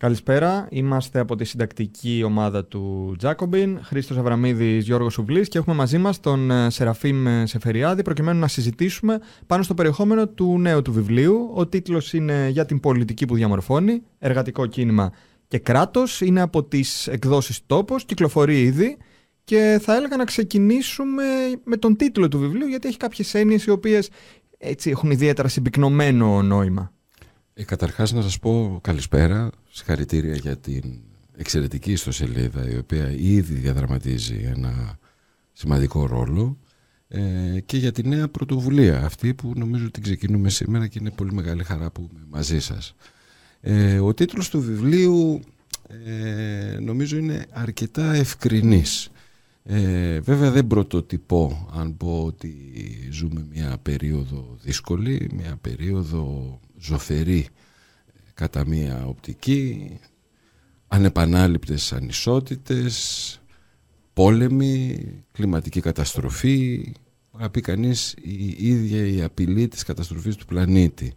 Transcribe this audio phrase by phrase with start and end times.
[0.00, 5.98] Καλησπέρα, είμαστε από τη συντακτική ομάδα του Τζάκομπιν, Χρήστος Αβραμίδης, Γιώργος Σουβλής και έχουμε μαζί
[5.98, 10.92] μας τον ε, Σεραφείμ ε, Σεφεριάδη προκειμένου να συζητήσουμε πάνω στο περιεχόμενο του νέου του
[10.92, 11.50] βιβλίου.
[11.54, 15.12] Ο τίτλος είναι «Για την πολιτική που διαμορφώνει, εργατικό κίνημα
[15.48, 16.20] και κράτος».
[16.20, 18.96] Είναι από τις εκδόσεις «Τόπος», κυκλοφορεί ήδη
[19.44, 21.24] και θα έλεγα να ξεκινήσουμε
[21.64, 24.10] με τον τίτλο του βιβλίου γιατί έχει κάποιες έννοιες οι οποίες
[24.58, 26.92] έτσι, έχουν ιδιαίτερα συμπυκνωμένο νόημα.
[27.54, 31.00] Ε, καταρχάς να σας πω καλησπέρα, συγχαρητήρια για την
[31.36, 34.98] εξαιρετική ιστοσελίδα η οποία ήδη διαδραματίζει ένα
[35.52, 36.58] σημαντικό ρόλο
[37.08, 41.32] ε, και για τη νέα πρωτοβουλία αυτή που νομίζω ότι ξεκινούμε σήμερα και είναι πολύ
[41.32, 42.94] μεγάλη χαρά που είμαι μαζί σας.
[43.60, 45.40] Ε, ο τίτλος του βιβλίου
[46.04, 49.10] ε, νομίζω είναι αρκετά ευκρινής.
[49.64, 52.54] Ε, βέβαια δεν πρωτοτυπώ αν πω ότι
[53.10, 57.46] ζούμε μια περίοδο δύσκολη, μια περίοδο ζωφερή
[58.34, 59.98] κατά μία οπτική,
[60.88, 63.40] ανεπανάληπτες ανισότητες,
[64.12, 66.92] πόλεμοι, κλιματική καταστροφή,
[67.38, 71.12] να πει κανείς η ίδια η απειλή της καταστροφής του πλανήτη.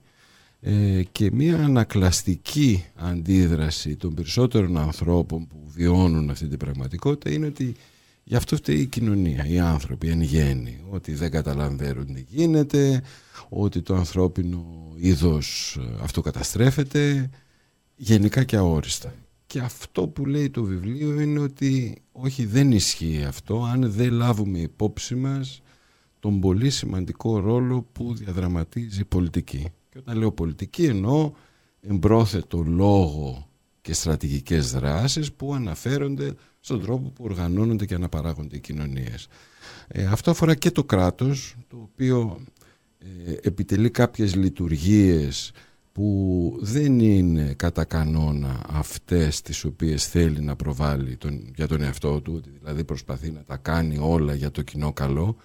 [0.66, 7.76] Ε, και μία ανακλαστική αντίδραση των περισσότερων ανθρώπων που βιώνουν αυτή την πραγματικότητα είναι ότι
[8.24, 13.02] Γι' αυτό φταίει η κοινωνία, οι άνθρωποι εν γέννη, ότι δεν καταλαβαίνουν τι γίνεται,
[13.50, 17.30] ότι το ανθρώπινο είδος ε, αυτό καταστρέφεται,
[17.96, 19.14] γενικά και αόριστα.
[19.48, 24.60] Και αυτό που λέει το βιβλίο είναι ότι όχι δεν ισχύει αυτό αν δεν λάβουμε
[24.60, 25.62] υπόψη μας
[26.20, 29.68] τον πολύ σημαντικό ρόλο που διαδραματίζει η πολιτική.
[29.90, 31.32] Και όταν λέω πολιτική εννοώ
[31.82, 33.48] εμπρόθετο λόγο
[33.82, 39.28] και στρατηγικές δράσεις που αναφέρονται στον τρόπο που οργανώνονται και αναπαράγονται οι κοινωνίες.
[39.88, 42.63] Ε, αυτό αφορά και το κράτος, το οποίο ε,
[43.42, 45.52] επιτελεί κάποιες λειτουργίες
[45.92, 52.22] που δεν είναι κατά κανόνα αυτές τις οποίες θέλει να προβάλλει τον, για τον εαυτό
[52.22, 55.38] του, δηλαδή προσπαθεί να τα κάνει όλα για το κοινό καλό,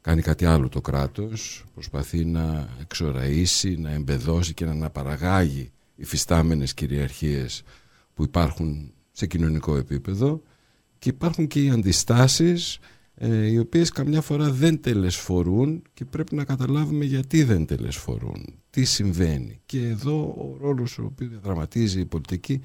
[0.00, 7.62] κάνει κάτι άλλο το κράτος, προσπαθεί να εξοραίσει, να εμπεδώσει και να αναπαραγάγει υφιστάμενες κυριαρχίες
[8.14, 10.42] που υπάρχουν σε κοινωνικό επίπεδο
[10.98, 12.80] και υπάρχουν και οι αντιστάσεις ε,
[13.20, 19.60] οι οποίες καμιά φορά δεν τελεσφορούν και πρέπει να καταλάβουμε γιατί δεν τελεσφορούν, τι συμβαίνει.
[19.66, 22.60] Και εδώ ο ρόλος ο οποίος διαδραματίζει η πολιτική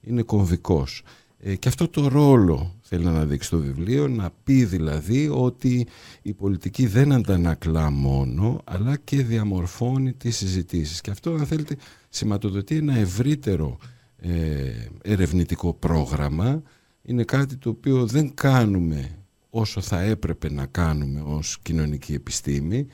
[0.00, 1.02] είναι κομβικός.
[1.40, 5.86] Ε, και αυτό το ρόλο θέλει να δείξει το βιβλίο, να πει δηλαδή ότι
[6.22, 11.00] η πολιτική δεν αντανακλά μόνο, αλλά και διαμορφώνει τις συζητήσεις.
[11.00, 11.76] Και αυτό, αν θέλετε,
[12.08, 13.78] σηματοδοτεί ένα ευρύτερο
[14.16, 14.70] ε,
[15.02, 16.62] ερευνητικό πρόγραμμα.
[17.02, 19.18] Είναι κάτι το οποίο δεν κάνουμε
[19.50, 22.86] όσο θα έπρεπε να κάνουμε ως κοινωνική επιστήμη,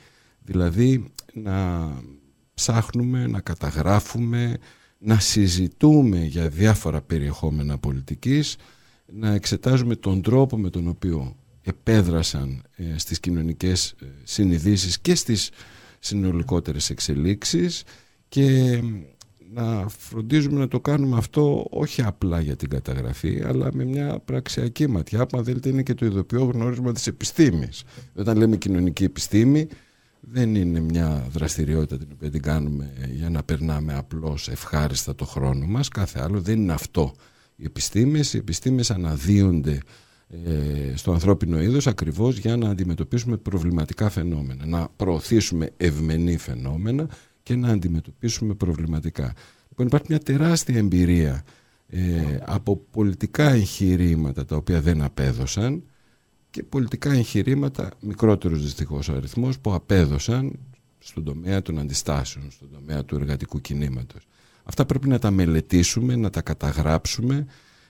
[0.43, 1.89] δηλαδή να
[2.53, 4.57] ψάχνουμε, να καταγράφουμε,
[4.97, 8.55] να συζητούμε για διάφορα περιεχόμενα πολιτικής,
[9.05, 15.49] να εξετάζουμε τον τρόπο με τον οποίο επέδρασαν ε, στις κοινωνικές ε, συνειδήσεις και στις
[15.99, 17.83] συνολικότερες εξελίξεις
[18.27, 18.79] και
[19.55, 24.87] να φροντίζουμε να το κάνουμε αυτό όχι απλά για την καταγραφή αλλά με μια πραξιακή
[24.87, 27.83] ματιά που αν θέλετε είναι και το ειδοποιώ γνώρισμα της επιστήμης.
[28.15, 29.67] Όταν λέμε κοινωνική επιστήμη
[30.19, 35.65] δεν είναι μια δραστηριότητα την οποία την κάνουμε για να περνάμε απλώς ευχάριστα το χρόνο
[35.65, 35.87] μας.
[35.87, 37.13] Κάθε άλλο δεν είναι αυτό.
[37.55, 39.79] Οι επιστήμες, οι επιστήμες αναδύονται
[40.29, 47.07] ε, στο ανθρώπινο είδος ακριβώς για να αντιμετωπίσουμε προβληματικά φαινόμενα, να προωθήσουμε ευμενή φαινόμενα
[47.45, 49.33] και να αντιμετωπίσουμε προβληματικά.
[49.69, 51.43] Λοιπόν υπάρχει μια τεράστια εμπειρία
[51.87, 55.83] ε, από πολιτικά εγχειρήματα τα οποία δεν απέδωσαν
[56.49, 60.59] και πολιτικά εγχειρήματα, μικρότερος δυστυχώς ο αριθμός, που απέδωσαν
[60.97, 64.27] στον τομέα των αντιστάσεων, στον τομέα του εργατικού κινήματος.
[64.63, 67.45] Αυτά πρέπει να τα μελετήσουμε, να τα καταγράψουμε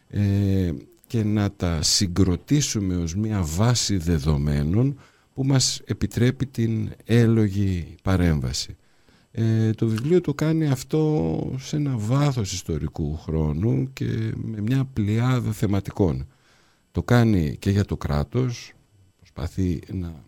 [0.09, 0.71] ε,
[1.07, 4.99] και να τα συγκροτήσουμε ως μια βάση δεδομένων
[5.33, 8.75] που μας επιτρέπει την έλογη παρέμβαση.
[9.37, 15.51] Ε, το βιβλίο το κάνει αυτό σε ένα βάθος ιστορικού χρόνου και με μια πλειάδα
[15.51, 16.27] θεματικών.
[16.91, 18.73] Το κάνει και για το κράτος,
[19.17, 20.23] προσπαθεί να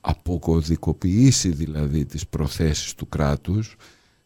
[0.00, 3.76] αποκωδικοποιήσει δηλαδή τις προθέσεις του κράτους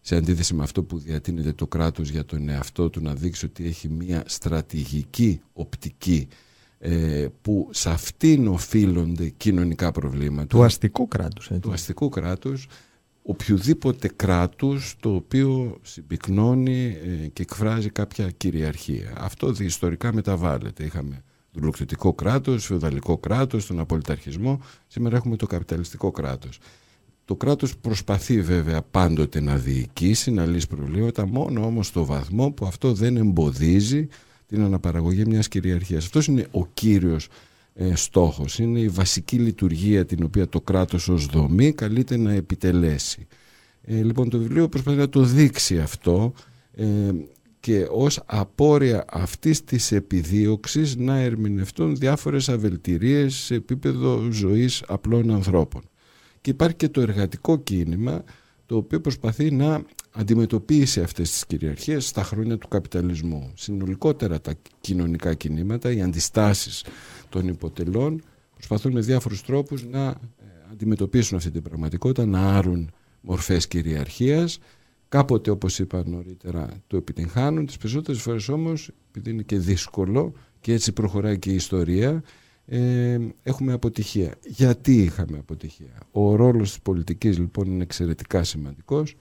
[0.01, 3.67] σε αντίθεση με αυτό που διατείνεται το κράτος για τον εαυτό του να δείξει ότι
[3.67, 6.29] έχει μια στρατηγική οπτική
[6.79, 10.47] ε, που σε αυτήν οφείλονται κοινωνικά προβλήματα.
[10.47, 11.51] Του αστικού κράτους.
[11.61, 12.67] Του αστικού κράτους
[13.27, 19.13] οποιοδήποτε κράτους το οποίο συμπυκνώνει ε, και εκφράζει κάποια κυριαρχία.
[19.19, 20.85] Αυτό ιστορικά μεταβάλλεται.
[20.85, 24.61] Είχαμε δουλοκτητικό κράτος, φεουδαλικό κράτος, τον απολυταρχισμό.
[24.87, 26.59] Σήμερα έχουμε το καπιταλιστικό κράτος.
[27.25, 32.67] Το κράτος προσπαθεί βέβαια πάντοτε να διοικήσει, να λύσει προβλήματα, μόνο όμως στο βαθμό που
[32.67, 34.09] αυτό δεν εμποδίζει
[34.47, 36.05] την αναπαραγωγή μιας κυριαρχίας.
[36.05, 37.31] Αυτός είναι ο κύριος ε,
[37.95, 43.27] στόχος, είναι η βασική λειτουργία την οποία το κράτος ως δομή καλείται να επιτελέσει.
[43.83, 46.33] Ε, λοιπόν το βιβλίο προσπαθεί να το δείξει αυτό
[46.75, 46.87] ε,
[47.61, 55.83] και ως απόρρια αυτής της επιδίωξης να ερμηνευτούν διάφορες αβελτηρίες σε επίπεδο ζωής απλών ανθρώπων.
[56.41, 58.25] Και υπάρχει και το εργατικό κίνημα
[58.67, 63.53] το οποίο προσπαθεί να αντιμετωπίσει αυτές τις κυριαρχίες στα χρόνια του καπιταλισμού.
[63.55, 66.85] Συνολικότερα τα κοινωνικά κινήματα, οι αντιστάσεις
[67.29, 68.23] των υποτελών
[68.55, 70.15] προσπαθούν με διάφορους τρόπους να ε,
[70.73, 72.91] αντιμετωπίσουν αυτή την πραγματικότητα, να άρουν
[73.21, 74.59] μορφές κυριαρχίας.
[75.09, 80.73] Κάποτε όπως είπα νωρίτερα το επιτυγχάνουν, τις περισσότερες φορές όμως επειδή είναι και δύσκολο και
[80.73, 82.23] έτσι προχωράει και η ιστορία
[82.67, 84.35] ε, έχουμε αποτυχία.
[84.47, 89.17] Γιατί είχαμε αποτυχία; Ο ρόλος της πολιτικής λοιπόν είναι εξαιρετικά σημαντικός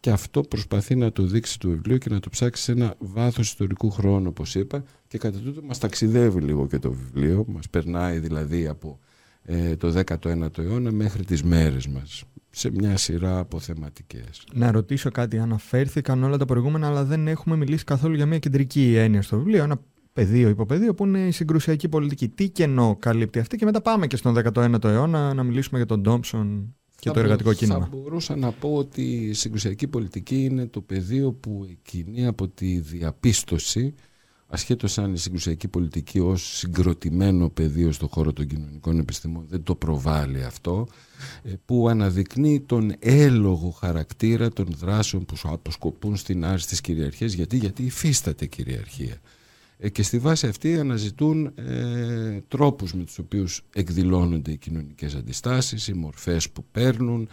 [0.00, 3.48] και αυτό προσπαθεί να το δείξει το βιβλίο και να το ψάξει σε ένα βάθος
[3.48, 8.18] ιστορικού χρόνου όπως είπα και κατά τούτο μας ταξιδεύει λίγο και το βιβλίο, μας περνάει
[8.18, 8.98] δηλαδή από
[9.44, 14.44] ε, το 19ο αιώνα μέχρι τις μέρες μας σε μια σειρά από θεματικές.
[14.52, 18.94] Να ρωτήσω κάτι, αναφέρθηκαν όλα τα προηγούμενα αλλά δεν έχουμε μιλήσει καθόλου για μια κεντρική
[18.96, 19.80] έννοια στο βιβλίο, ένα
[20.12, 22.28] πεδίο, υποπεδίο που είναι η συγκρουσιακή πολιτική.
[22.28, 26.00] Τι κενό καλύπτει αυτή και μετά πάμε και στον 19ο αιώνα να μιλήσουμε για τον
[26.00, 27.78] Ντόμψον και το εργατικό κίνημα.
[27.78, 32.78] Θα μπορούσα να πω ότι η συγκρουσιακή πολιτική είναι το πεδίο που εκείνη από τη
[32.78, 33.94] διαπίστωση
[34.52, 39.74] ασχέτως αν η συγκρουσιακή πολιτική ως συγκροτημένο πεδίο στον χώρο των κοινωνικών επιστημών δεν το
[39.74, 40.88] προβάλλει αυτό,
[41.42, 47.32] ε, που αναδεικνύει τον έλογο χαρακτήρα των δράσεων που αποσκοπούν στην άρση της κυριαρχίας.
[47.32, 49.20] Γιατί, γιατί υφίσταται κυριαρχία.
[49.84, 55.88] Ε, και στη βάση αυτή αναζητούν ε, τρόπους με τους οποίους εκδηλώνονται οι κοινωνικές αντιστάσεις,
[55.88, 57.28] οι μορφές που παίρνουν,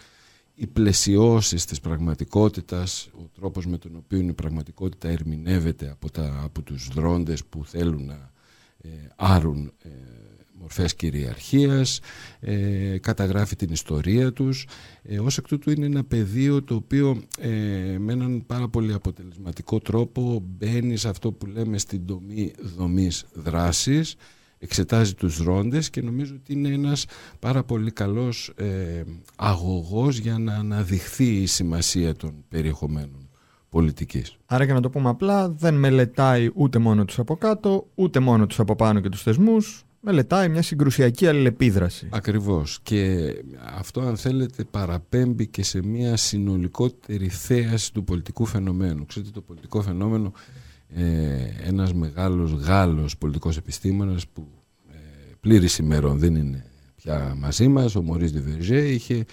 [0.54, 6.62] οι πλαισιώσεις της πραγματικότητας, ο τρόπος με τον οποίο η πραγματικότητα ερμηνεύεται από, τα, από
[6.62, 8.32] τους δρόντες που θέλουν να
[8.82, 9.88] ε, άρουν ε,
[10.60, 12.00] μορφές κυριαρχίας,
[12.40, 14.66] ε, καταγράφει την ιστορία τους.
[15.02, 17.48] Ε, ως εκ τούτου είναι ένα πεδίο το οποίο ε,
[17.98, 24.14] με έναν πάρα πολύ αποτελεσματικό τρόπο μπαίνει σε αυτό που λέμε στην δομή δομής δράσης,
[24.58, 27.06] εξετάζει τους ρόντες και νομίζω ότι είναι ένας
[27.38, 29.02] πάρα πολύ καλός ε,
[29.36, 33.28] αγωγός για να αναδειχθεί η σημασία των περιεχομένων
[33.68, 34.36] πολιτικής.
[34.46, 38.46] Άρα για να το πούμε απλά δεν μελετάει ούτε μόνο τους από κάτω ούτε μόνο
[38.46, 42.08] τους από πάνω και τους θεσμούς μελετάει μια συγκρουσιακή αλληλεπίδραση.
[42.10, 43.32] Ακριβώς και
[43.76, 49.06] αυτό αν θέλετε παραπέμπει και σε μια συνολικότερη θέαση του πολιτικού φαινομένου.
[49.06, 50.32] Ξέρετε το πολιτικό φαινόμενο
[50.94, 51.04] ε,
[51.64, 54.48] ένας μεγάλος Γάλλος πολιτικός επιστήμονας που
[54.92, 54.96] ε,
[55.40, 56.64] πλήρης ημερών δεν είναι
[56.96, 59.24] πια μαζί μας, ο Μωρίς Διβερζέ είχε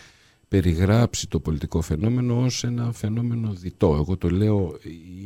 [0.48, 3.96] περιγράψει το πολιτικό φαινόμενο ως ένα φαινόμενο διτό.
[3.96, 4.78] Εγώ το λέω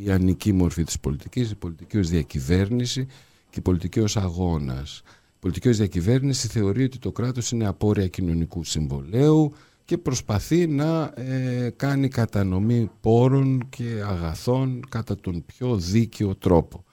[0.04, 3.06] η ανική μορφή της πολιτικής, η πολιτική ως διακυβέρνηση
[3.50, 5.02] και η πολιτική ως αγώνας
[5.42, 9.52] πολιτικής ως διακυβέρνησης θεωρεί ότι το κράτος είναι απόρρια κοινωνικού συμβολέου
[9.84, 16.84] και προσπαθεί να ε, κάνει κατανομή πόρων και αγαθών κατά τον πιο δίκαιο τρόπο.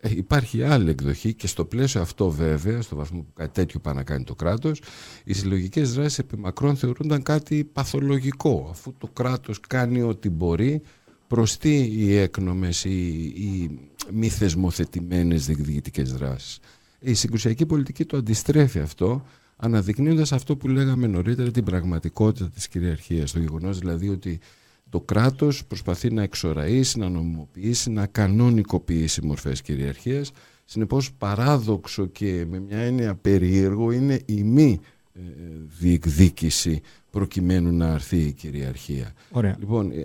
[0.00, 3.94] Ε, υπάρχει άλλη εκδοχή και στο πλαίσιο αυτό βέβαια, στο βαθμό που κάτι τέτοιο πάει
[3.94, 4.82] να κάνει το κράτος,
[5.24, 10.82] οι συλλογικές δράσεις επιμακρών θεωρούνταν κάτι παθολογικό, αφού το κράτος κάνει ό,τι μπορεί
[11.26, 13.78] προστεί οι έκνομες, οι, οι
[14.12, 16.60] μη θεσμοθετημένες διεκδικητικές δράσεις.
[17.08, 19.24] Η συγκρουσιακή πολιτική το αντιστρέφει αυτό,
[19.56, 23.32] αναδεικνύοντας αυτό που λέγαμε νωρίτερα, την πραγματικότητα της κυριαρχίας.
[23.32, 24.40] Το γεγονός δηλαδή ότι
[24.90, 30.32] το κράτος προσπαθεί να εξοραίσει, να νομιμοποιήσει, να κανονικοποιήσει μορφές κυριαρχίας.
[30.64, 34.86] Συνεπώς παράδοξο και με μια έννοια περίεργο είναι η μη ε,
[35.78, 36.80] διεκδίκηση
[37.10, 39.12] προκειμένου να αρθεί η κυριαρχία.
[39.30, 39.56] Ωραία.
[39.58, 40.04] Λοιπόν, ε, ε,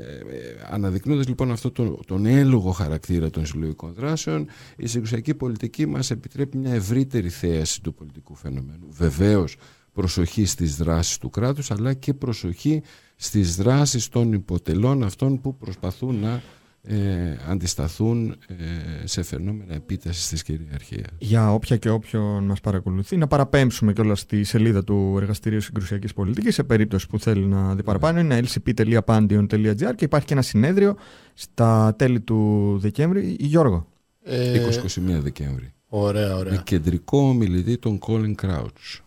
[0.70, 6.58] αναδεικνύοντας λοιπόν αυτό τον, τον έλογο χαρακτήρα των συλλογικών δράσεων, η συγκρουσιακή πολιτική μας επιτρέπει
[6.58, 8.86] μια ευρύτερη θέαση του πολιτικού φαινομένου.
[8.90, 9.58] Βεβαίως
[9.94, 12.82] προσοχή στις δράσεις του κράτους, αλλά και προσοχή
[13.16, 16.42] στις δράσεις των υποτελών αυτών που προσπαθούν να
[16.84, 18.56] ε, αντισταθούν ε,
[19.04, 21.08] σε φαινόμενα επίτασης της κυριαρχίας.
[21.18, 26.54] Για όποια και όποιον μας παρακολουθεί, να παραπέμψουμε κιόλας στη σελίδα του Εργαστηρίου Συγκρουσιακής Πολιτικής
[26.54, 28.20] σε περίπτωση που θέλει να δει παραπάνω.
[28.20, 30.96] Είναι lcp.pandion.gr και υπάρχει και ένα συνέδριο
[31.34, 33.36] στα τέλη του Δεκέμβρη.
[33.40, 33.88] Γιώργο.
[34.24, 35.74] Ε, 20-21 Δεκέμβρη.
[35.88, 36.54] Ωραία, ωραία.
[36.54, 39.00] Με κεντρικό ομιλητή τον Colin Crouch.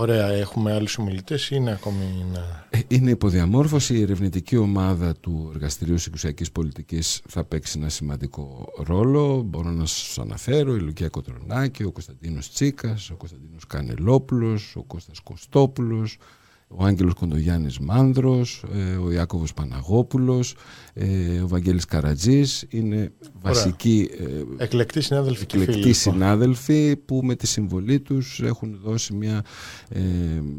[0.00, 2.66] Ωραία, έχουμε άλλους ομιλητές ή είναι ακόμη να...
[2.70, 9.42] Ε, είναι υποδιαμόρφωση, η ερευνητική ομάδα του Εργαστηρίου Συγκρουσιακής Πολιτικής θα παίξει ένα σημαντικό ρόλο.
[9.42, 15.20] Μπορώ να σας αναφέρω, η Λουκία Κοτρονάκη, ο Κωνσταντίνος Τσίκας, ο Κωνσταντίνος Κανελόπουλος, ο Κώστας
[15.20, 16.18] Κωστόπουλος,
[16.68, 20.54] ο Άγγελος Κοντογιάννης Μάνδρος, ε, ο Ιάκωβος Παναγόπουλος,
[20.94, 24.10] ε, ο Βαγγέλης Καρατζής είναι βασικοί
[24.58, 29.44] ε, εκλεκτοί συνάδελφοι, εκλεκτοί συνάδελφοι που με τη συμβολή τους έχουν δώσει μια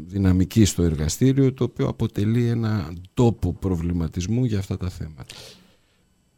[0.06, 5.34] δυναμική στο εργαστήριο το οποίο αποτελεί ένα τόπο προβληματισμού για αυτά τα θέματα.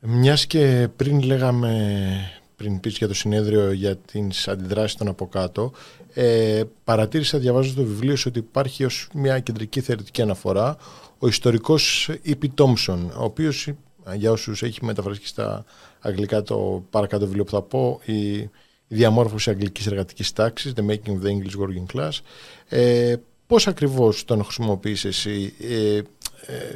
[0.00, 5.72] Μιας και πριν λέγαμε πριν πεις για το συνέδριο για τις αντιδράσεις των από κάτω,
[6.14, 10.76] ε, παρατήρησα διαβάζοντας το βιβλίο σου ότι υπάρχει ως μια κεντρική θεωρητική αναφορά
[11.18, 13.68] ο ιστορικός Ιππι Τόμσον, ο οποίος
[14.14, 15.64] για όσους έχει μεταφραστεί στα
[16.00, 18.50] αγγλικά το παρακάτω βιβλίο που θα πω, η, η
[18.88, 22.18] διαμόρφωση αγγλικής εργατικής τάξης, The Making of the English Working Class,
[22.68, 23.14] ε,
[23.46, 26.02] πώς ακριβώς τον χρησιμοποιείς εσύ, ε, ε,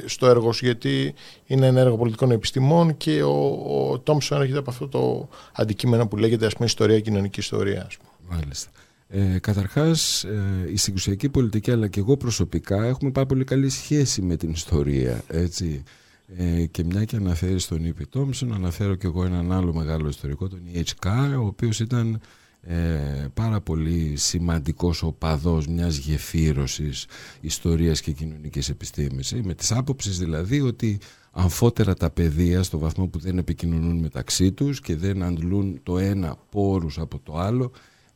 [0.05, 1.13] στο έργο σου γιατί
[1.45, 3.59] είναι ένα έργο πολιτικών επιστημών και ο,
[3.89, 7.85] ο Τόμψον έρχεται από αυτό το αντικείμενο που λέγεται ας πούμε ιστορία, κοινωνική ιστορία.
[7.87, 8.37] Ας πούμε.
[8.37, 8.69] Μάλιστα.
[9.09, 14.21] Ε, καταρχάς ε, η συγκουσιακή πολιτική αλλά και εγώ προσωπικά έχουμε πάρα πολύ καλή σχέση
[14.21, 15.83] με την ιστορία έτσι.
[16.37, 20.47] Ε, και μια και αναφέρεις τον Ιππι Τόμψον αναφέρω και εγώ έναν άλλο μεγάλο ιστορικό
[20.47, 21.41] τον E.H.
[21.41, 22.21] ο οποίος ήταν
[22.69, 27.05] ε, πάρα πολύ σημαντικός οπαδός μιας γεφύρωσης
[27.41, 30.99] ιστορίας και κοινωνικής επιστήμης με τις άποψεις δηλαδή ότι
[31.31, 36.37] αμφότερα τα παιδεία στο βαθμό που δεν επικοινωνούν μεταξύ τους και δεν αντλούν το ένα
[36.49, 37.71] πόρους από το άλλο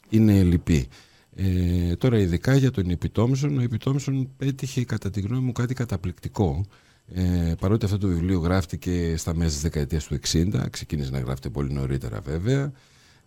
[0.09, 0.87] είναι ελλειπή.
[1.35, 6.65] Ε, τώρα ειδικά για τον Επιτόμσον, ο Επιτόμσον πέτυχε κατά τη γνώμη μου κάτι καταπληκτικό
[7.13, 11.49] ε, παρότι αυτό το βιβλίο γράφτηκε στα μέσα της δεκαετίας του 60, ξεκίνησε να γράφεται
[11.49, 12.71] πολύ νωρίτερα βέβαια,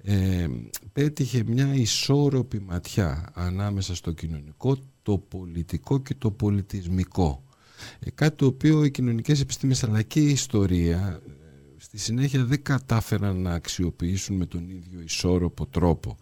[0.06, 0.46] ε,
[0.92, 7.44] πέτυχε μια ισόρροπη ματιά ανάμεσα στο κοινωνικό, το πολιτικό και το πολιτισμικό.
[7.98, 11.30] Ε, κάτι το οποίο οι κοινωνικές επιστήμες αλλά και η ιστορία ε,
[11.76, 16.16] στη συνέχεια δεν κατάφεραν να αξιοποιήσουν με τον ίδιο ισόρροπο τρόπο.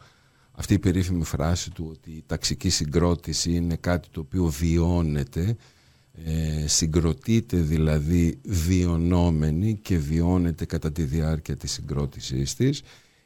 [0.53, 5.57] Αυτή η περίφημη φράση του ότι η ταξική συγκρότηση είναι κάτι το οποίο βιώνεται,
[6.25, 12.83] ε, συγκροτείται δηλαδή βιωνόμενη και βιώνεται κατά τη διάρκεια της συγκρότησής της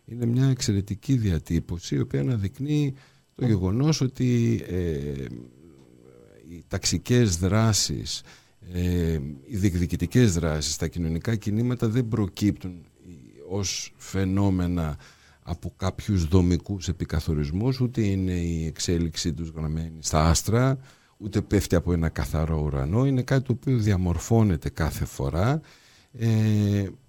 [0.07, 2.95] είναι μια εξαιρετική διατύπωση η οποία αναδεικνύει
[3.35, 5.25] το γεγονός ότι ε,
[6.49, 8.23] οι ταξικές δράσεις,
[8.73, 12.85] ε, οι διεκδικητικές δράσεις, τα κοινωνικά κινήματα δεν προκύπτουν
[13.49, 14.99] ως φαινόμενα
[15.43, 20.79] από κάποιους δομικούς επικαθορισμούς, ούτε είναι η εξέλιξή τους γραμμένη στα άστρα,
[21.17, 25.61] ούτε πέφτει από ένα καθαρό ουρανό, είναι κάτι το οποίο διαμορφώνεται κάθε φορά,
[26.13, 26.29] ε,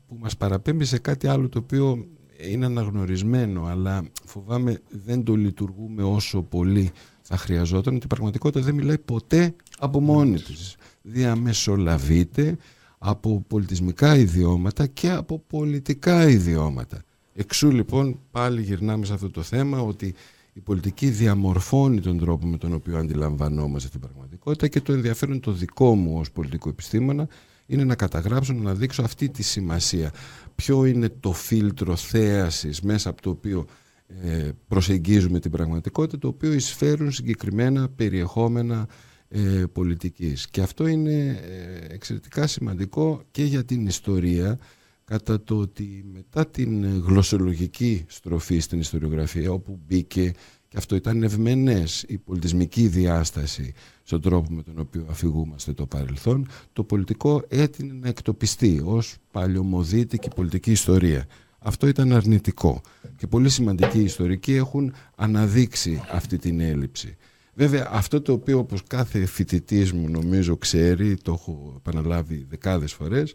[0.08, 2.08] που μας παραπέμπει σε κάτι άλλο το οποίο
[2.39, 6.91] είναι αναγνωρισμένο αλλά φοβάμαι δεν το λειτουργούμε όσο πολύ
[7.22, 10.75] θα χρειαζόταν ότι η πραγματικότητα δεν μιλάει ποτέ από μόνη της.
[11.01, 12.58] Διαμεσολαβείται
[12.98, 17.01] από πολιτισμικά ιδιώματα και από πολιτικά ιδιώματα.
[17.34, 20.13] Εξού λοιπόν πάλι γυρνάμε σε αυτό το θέμα ότι
[20.53, 25.51] η πολιτική διαμορφώνει τον τρόπο με τον οποίο αντιλαμβανόμαστε την πραγματικότητα και το ενδιαφέρον το
[25.51, 27.27] δικό μου ως πολιτικό επιστήμονα
[27.68, 30.12] είναι να καταγράψω, να δείξω αυτή τη σημασία.
[30.56, 33.66] Ποιο είναι το φίλτρο θέασης μέσα από το οποίο
[34.08, 38.88] ε, προσεγγίζουμε την πραγματικότητα, το οποίο εισφέρουν συγκεκριμένα περιεχόμενα
[39.30, 40.50] ε, πολιτικής.
[40.50, 44.60] Και αυτό είναι ε, εξαιρετικά σημαντικό και για την ιστορία,
[45.04, 50.32] κατά το ότι μετά την γλωσσολογική στροφή στην ιστοριογραφία, όπου μπήκε
[50.68, 53.74] και αυτό ήταν ευμενές η πολιτισμική διάσταση
[54.08, 60.30] στον τρόπο με τον οποίο αφηγούμαστε το παρελθόν, το πολιτικό έτεινε να εκτοπιστεί ως παλιωμοδίτικη
[60.36, 61.26] πολιτική ιστορία.
[61.60, 62.82] Αυτό ήταν αρνητικό
[63.18, 67.18] και πολύ σημαντικοί ιστορικοί έχουν αναδείξει αυτή την έλλειψη.
[67.54, 73.34] Βέβαια αυτό το οποίο όπως κάθε φοιτητής μου νομίζω ξέρει, το έχω επαναλάβει δεκάδες φορές,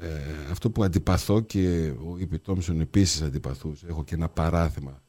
[0.00, 0.08] ε,
[0.50, 5.02] αυτό που αντιπαθώ και ο Ιππι Τόμσον επίσης αντιπαθούσε, έχω και ένα παράθεμα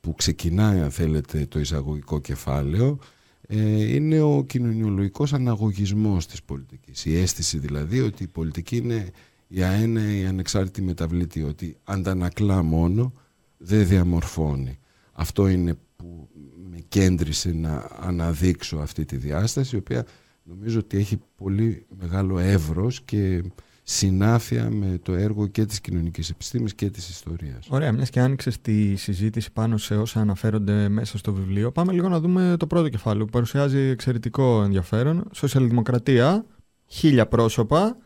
[0.00, 3.16] που ξεκινάει αν θέλετε το εισαγωγικό κεφάλαιο ε,
[3.48, 7.04] είναι ο κοινωνιολογικός αναγωγισμός της πολιτικής.
[7.04, 9.10] Η αίσθηση δηλαδή ότι η πολιτική είναι
[9.48, 13.12] η αένα η ανεξάρτητη μεταβλητή, ότι αντανακλά μόνο,
[13.56, 14.78] δεν διαμορφώνει.
[15.12, 16.28] Αυτό είναι που
[16.70, 20.06] με κέντρισε να αναδείξω αυτή τη διάσταση, η οποία
[20.42, 23.42] νομίζω ότι έχει πολύ μεγάλο εύρος και
[23.90, 27.66] συνάφεια με το έργο και της κοινωνικής επιστήμης και της ιστορίας.
[27.68, 32.08] Ωραία, μιας και άνοιξες τη συζήτηση πάνω σε όσα αναφέρονται μέσα στο βιβλίο, πάμε λίγο
[32.08, 35.28] να δούμε το πρώτο κεφάλαιο που παρουσιάζει εξαιρετικό ενδιαφέρον.
[35.32, 36.44] Σοσιαλδημοκρατία,
[36.86, 37.96] χίλια πρόσωπα,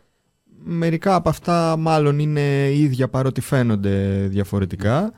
[0.65, 5.13] μερικά από αυτά μάλλον είναι ίδια παρότι φαίνονται διαφορετικά.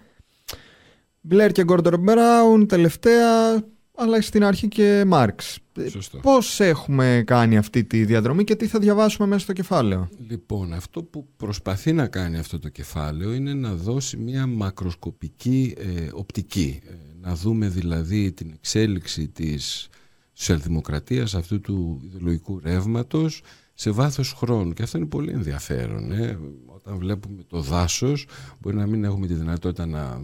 [1.21, 3.63] Μπλερ και Γκόρντορ Μπράουν, τελευταία
[3.97, 5.59] αλλά στην αρχή και Μάρξ.
[5.89, 6.19] Σωστό.
[6.19, 11.03] Πώς έχουμε κάνει αυτή τη διαδρομή και τι θα διαβάσουμε μέσα στο κεφάλαιο; Λοιπόν, αυτό
[11.03, 16.81] που προσπαθεί να κάνει αυτό το κεφάλαιο είναι να δώσει μια μακροσκοπική ε, οπτική.
[16.87, 19.89] Ε, να δούμε δηλαδή την εξέλιξη της
[20.33, 23.43] σοσιαλδημοκρατίας, αυτού του ιδεολογικού ρεύματος
[23.75, 24.73] σε βάθος χρόνου.
[24.73, 26.13] Και αυτό είναι πολύ ενδιαφέρον.
[26.13, 26.39] Ε.
[26.67, 28.27] Όταν βλέπουμε το δάσος,
[28.61, 30.23] μπορεί να μην έχουμε τη δυνατότητα να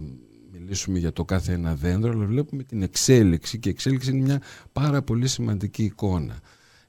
[0.61, 4.41] μιλήσουμε για το κάθε ένα δέντρο, αλλά βλέπουμε την εξέλιξη και η εξέλιξη είναι μια
[4.71, 6.39] πάρα πολύ σημαντική εικόνα.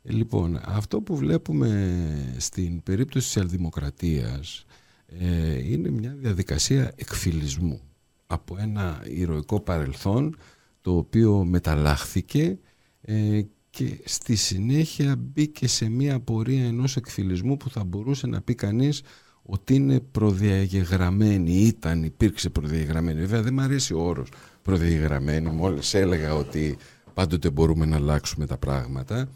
[0.03, 1.99] Ε, λοιπόν, αυτό που βλέπουμε
[2.39, 4.65] στην περίπτωση της σοσιαλδημοκρατίας
[5.07, 7.81] ε, είναι μια διαδικασία εκφυλισμού
[8.27, 10.37] από ένα ηρωικό παρελθόν
[10.81, 12.59] το οποίο μεταλλάχθηκε
[13.01, 18.55] ε, και στη συνέχεια μπήκε σε μια πορεία ενός εκφυλισμού που θα μπορούσε να πει
[18.55, 19.03] κανείς
[19.43, 23.21] ότι είναι προδιαγεγραμμένη, ήταν, υπήρξε προδιαγεγραμμένη.
[23.21, 24.29] Βέβαια δεν μου αρέσει ο όρος
[24.63, 26.77] προδιαγεγραμμένη, μόλις έλεγα ότι
[27.15, 29.29] πάντοτε μπορούμε να αλλάξουμε τα πράγματα,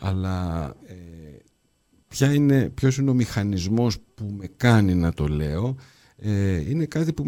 [0.00, 0.94] αλλά ε,
[2.08, 5.76] ποια είναι, ποιος είναι ο μηχανισμός που με κάνει να το λέω,
[6.16, 7.24] ε, είναι κάτι που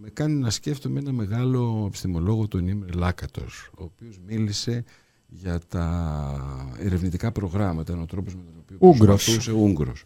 [0.00, 4.84] με κάνει να σκέφτομαι ένα μεγάλο επιστημολόγο, τον Ήμρε Λάκατος, ο οποίος μίλησε
[5.28, 9.48] για τα ερευνητικά προγράμματα, ο τρόπος με τον οποίο Ούγγρος.
[9.48, 10.04] Ούγγρος.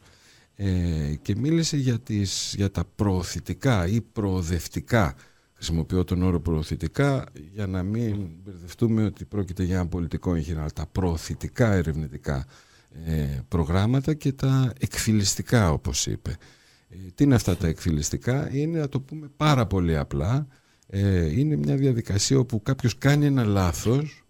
[0.65, 5.15] Ε, και μίλησε για, τις, για τα προωθητικά ή προοδευτικά.
[5.55, 10.87] Χρησιμοποιώ τον όρο προωθητικά για να μην μπερδευτούμε ότι πρόκειται για ένα πολιτικό εγχείρημα τα
[10.93, 12.47] προωθητικά ερευνητικά
[13.05, 16.37] ε, προγράμματα και τα εκφυλιστικά όπως είπε.
[16.89, 20.47] Ε, τι είναι αυτά τα εκφυλιστικά; Είναι να το πούμε πάρα πολύ απλά
[20.87, 24.22] ε, είναι μια διαδικασία όπου κάποιος κάνει ένα λάθος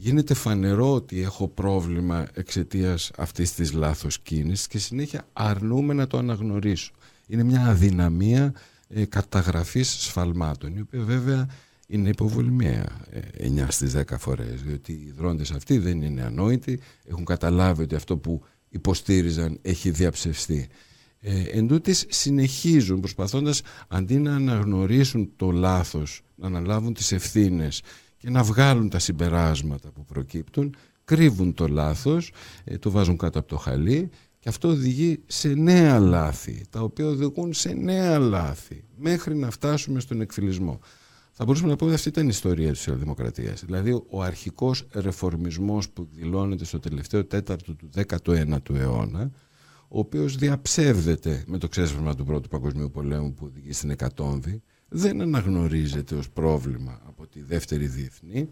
[0.00, 6.18] γίνεται φανερό ότι έχω πρόβλημα εξαιτίας αυτής της λάθος κίνησης και συνέχεια αρνούμε να το
[6.18, 6.92] αναγνωρίσω.
[7.26, 8.54] Είναι μια αδυναμία
[8.88, 11.48] ε, καταγραφής σφαλμάτων, η οποία βέβαια
[11.86, 17.24] είναι υποβολημία ε, 9 στις 10 φορές, διότι οι δρόντες αυτοί δεν είναι ανόητοι, έχουν
[17.24, 20.68] καταλάβει ότι αυτό που υποστήριζαν έχει διαψευστεί.
[21.20, 27.82] Ε, εν συνεχίζουν προσπαθώντας αντί να αναγνωρίσουν το λάθος, να αναλάβουν τις ευθύνες
[28.18, 32.32] και να βγάλουν τα συμπεράσματα που προκύπτουν, κρύβουν το λάθος,
[32.64, 37.06] ε, το βάζουν κάτω από το χαλί και αυτό οδηγεί σε νέα λάθη, τα οποία
[37.06, 40.80] οδηγούν σε νέα λάθη, μέχρι να φτάσουμε στον εκφυλισμό.
[41.32, 43.64] Θα μπορούσαμε να πούμε ότι αυτή ήταν η ιστορία της Δημοκρατίας.
[43.64, 49.30] Δηλαδή ο αρχικός ρεφορμισμός που δηλώνεται στο τελευταίο τέταρτο του 19ου αιώνα,
[49.88, 55.20] ο οποίος διαψεύδεται με το ξέσπασμα του Πρώτου Παγκοσμίου Πολέμου που οδηγεί στην Εκατόμβη, δεν
[55.20, 58.48] αναγνωρίζεται ως πρόβλημα από τη δεύτερη διεθνή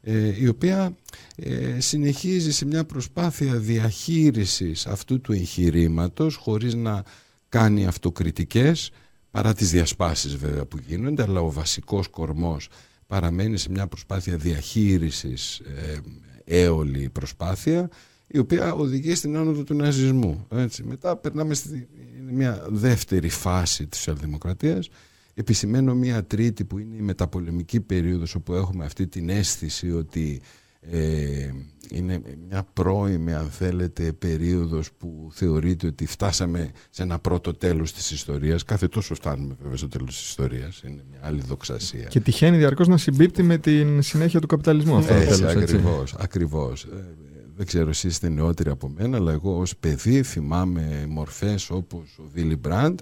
[0.00, 0.96] ε, η οποία
[1.36, 7.02] ε, συνεχίζει σε μια προσπάθεια διαχείρισης αυτού του εγχειρήματος χωρίς να
[7.48, 8.90] κάνει αυτοκριτικές
[9.30, 12.68] παρά τις διασπάσεις βέβαια που γίνονται αλλά ο βασικός κορμός
[13.06, 16.00] παραμένει σε μια προσπάθεια διαχείρισης ε,
[16.44, 17.90] έολη προσπάθεια
[18.26, 20.46] η οποία οδηγεί στην άνοδο του ναζισμού.
[20.50, 20.82] Έτσι.
[20.82, 21.88] Μετά περνάμε στη
[22.30, 24.88] μια δεύτερη φάση της σοσιαλδημοκρατίας
[25.38, 30.40] επισημαίνω μία τρίτη που είναι η μεταπολεμική περίοδος όπου έχουμε αυτή την αίσθηση ότι
[30.80, 31.50] ε,
[31.90, 38.10] είναι μια πρώιμη αν θέλετε περίοδος που θεωρείται ότι φτάσαμε σε ένα πρώτο τέλος της
[38.10, 38.64] ιστορίας.
[38.64, 40.82] Κάθε τόσο φτάνουμε βέβαια στο τέλος της ιστορίας.
[40.82, 42.04] Είναι μια άλλη δοξασία.
[42.04, 46.84] Και τυχαίνει διαρκώς να συμπίπτει με την συνέχεια του καπιταλισμού αυτό έτσι, τέλος, ακριβώς, ακριβώς.
[46.84, 47.14] Ε,
[47.56, 52.22] δεν ξέρω εσείς είστε νεότεροι από μένα αλλά εγώ ως παιδί θυμάμαι μορφές όπως ο
[52.32, 52.98] Βίλι Μπραντ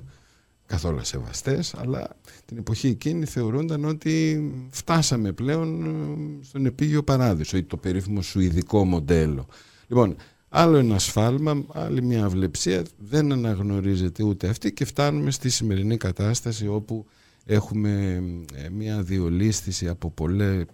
[0.67, 2.09] καθόλου σεβαστές, αλλά
[2.45, 8.85] την εποχή εκείνη θεωρούνταν ότι φτάσαμε πλέον ε, στον επίγειο παράδεισο ή το περίφημο σουηδικό
[8.85, 9.47] μοντέλο.
[9.87, 10.17] Λοιπόν,
[10.49, 16.69] άλλο ένα σφάλμα, άλλη μια αυλεψία, δεν αναγνωρίζεται ούτε αυτή και φτάνουμε στη σημερινή κατάσταση
[16.69, 17.07] όπου
[17.45, 18.23] έχουμε
[18.55, 20.65] ε, μια διολίσθηση από πολλές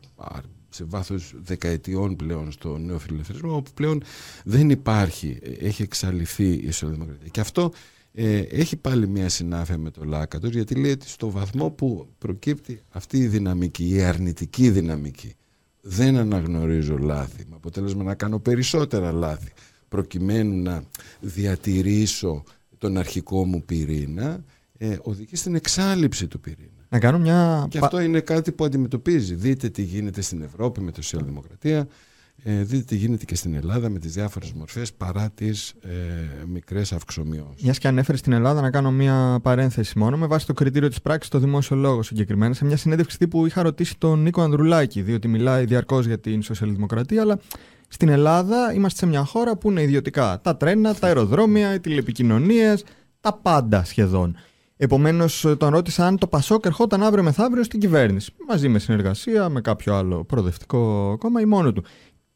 [0.71, 4.03] σε βάθος δεκαετιών πλέον στο νέο φιλελευθερισμό όπου πλέον
[4.45, 7.29] δεν υπάρχει, ε, έχει εξαλειφθεί η ισοδημοκρατία.
[7.29, 7.73] Και αυτό
[8.13, 12.83] ε, έχει πάλι μια συνάφεια με το Λάκατος γιατί λέει ότι στο βαθμό που προκύπτει
[12.91, 15.35] αυτή η δυναμική, η αρνητική δυναμική
[15.81, 19.53] δεν αναγνωρίζω λάθη με αποτέλεσμα να κάνω περισσότερα λάθη
[19.89, 20.83] προκειμένου να
[21.21, 22.43] διατηρήσω
[22.79, 24.45] τον αρχικό μου πυρήνα
[24.79, 26.87] ε, οδηγεί στην εξάλληψη του πυρήνα.
[26.89, 27.67] Να κάνω μια...
[27.71, 29.35] Και αυτό είναι κάτι που αντιμετωπίζει.
[29.35, 31.89] Δείτε τι γίνεται στην Ευρώπη με τη σοσιαλδημοκρατία
[32.43, 35.89] ε, δείτε τι γίνεται και στην Ελλάδα με τις διάφορες μορφές παρά τις ε,
[36.47, 37.63] μικρές αυξομοιώσεις.
[37.63, 41.01] Μιας και ανέφερες στην Ελλάδα να κάνω μια παρένθεση μόνο με βάση το κριτήριο της
[41.01, 45.29] πράξης στο δημόσιο λόγο συγκεκριμένα σε μια συνέντευξη τύπου είχα ρωτήσει τον Νίκο Ανδρουλάκη διότι
[45.29, 47.39] μιλάει διαρκώς για την σοσιαλδημοκρατία αλλά
[47.89, 52.85] στην Ελλάδα είμαστε σε μια χώρα που είναι ιδιωτικά τα τρένα, τα αεροδρόμια, οι τηλεπικοινωνίες,
[53.21, 54.37] τα πάντα σχεδόν.
[54.83, 58.33] Επομένως, τον ρώτησα αν το Πασόκ ερχόταν αύριο μεθαύριο στην κυβέρνηση.
[58.49, 61.85] Μαζί με συνεργασία με κάποιο άλλο προοδευτικό κόμμα ή μόνο του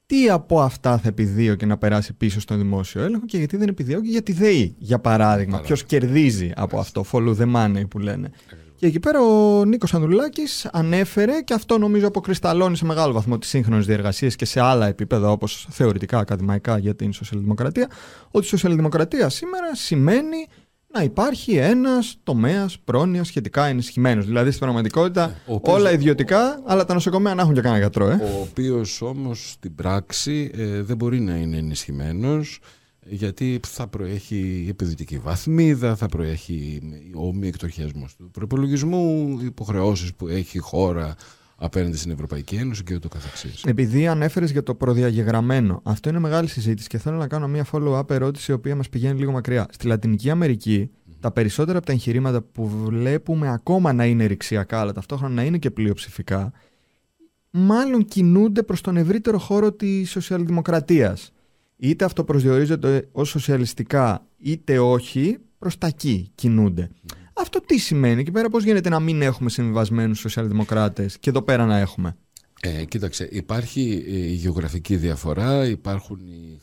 [0.07, 4.09] τι από αυτά θα επιδίωκε να περάσει πίσω στον δημόσιο έλεγχο και γιατί δεν επιδίωκε
[4.09, 5.61] για τη ΔΕΗ, για παράδειγμα.
[5.61, 8.31] Ποιος κερδίζει από αυτό, follow the money που λένε.
[8.49, 13.39] Και Και εκεί πέρα ο Νίκος Ανδρουλάκης ανέφερε και αυτό νομίζω αποκρισταλώνει σε μεγάλο βαθμό
[13.39, 17.91] τις σύγχρονες διεργασίες και σε άλλα επίπεδα όπως θεωρητικά ακαδημαϊκά για την σοσιαλδημοκρατία
[18.31, 20.47] ότι η σοσιαλδημοκρατία σήμερα σημαίνει
[20.95, 24.27] να υπάρχει ένας τομέας πρόνοιας σχετικά ενισχυμένος.
[24.27, 28.09] Δηλαδή στην πραγματικότητα ε, όλα ιδιωτικά, αλλά τα νοσοκομεία να έχουν και κανένα γιατρό.
[28.09, 28.15] Ε.
[28.15, 32.61] Ο οποίος όμως στην πράξη ε, δεν μπορεί να είναι ενισχυμένος
[33.07, 36.83] γιατί θα προέχει επιδυτική βαθμίδα, θα προέχει
[37.15, 41.15] ο μη εκτοχιασμός του προπολογισμού, υποχρεώσεις που έχει η χώρα
[41.57, 43.63] απέναντι στην Ευρωπαϊκή Ένωση και ούτω καθεξής.
[43.65, 48.11] Επειδή ανέφερες για το προδιαγεγραμμένο, αυτό είναι μεγάλη συζήτηση και θέλω να κάνω μια follow-up
[48.11, 49.67] ερώτηση η οποία μας πηγαίνει λίγο μακριά.
[49.71, 50.91] Στη Λατινική Αμερική,
[51.21, 55.59] τα περισσότερα από τα εγχειρήματα που βλέπουμε ακόμα να είναι ρηξιακά, αλλά ταυτόχρονα να είναι
[55.59, 56.53] και πλειοψηφικά,
[57.51, 61.33] μάλλον κινούνται προς τον ευρύτερο χώρο της σοσιαλδημοκρατίας.
[61.77, 66.91] Είτε αυτό προσδιορίζεται ως σοσιαλιστικά, είτε όχι, προς τα εκεί κινούνται.
[67.37, 71.67] Αυτό τι σημαίνει και πέρα πώς γίνεται να μην έχουμε συμβιβασμένους σοσιαλδημοκράτες και εδώ πέρα
[71.67, 72.17] να έχουμε;
[72.61, 76.61] Ε, κοίταξε, υπάρχει η γεωγραφική διαφορά, υπάρχουν η,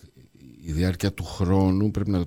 [0.66, 2.26] η διάρκεια του χρόνου, πρέπει να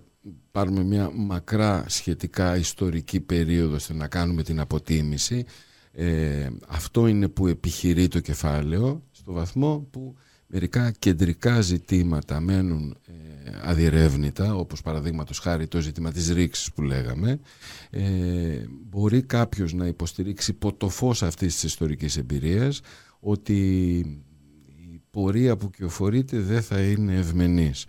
[0.50, 5.44] πάρουμε μια μακρά σχετικά ιστορική περίοδο ώστε να κάνουμε την αποτίμηση.
[5.92, 10.14] Ε, αυτό είναι που επιχειρεί το κεφάλαιο στο βαθμό που
[10.46, 13.12] μερικά κεντρικά ζητήματα μένουν ε,
[13.64, 17.40] αδιερεύνητα, όπως παραδείγματος χάρη το ζήτημα της ρήξης που λέγαμε,
[17.90, 18.02] ε,
[18.90, 22.80] μπορεί κάποιος να υποστηρίξει υπό το φως αυτής της ιστορικής εμπειρίας
[23.20, 23.98] ότι
[24.76, 27.86] η πορεία που κυοφορείται δεν θα είναι ευμενής.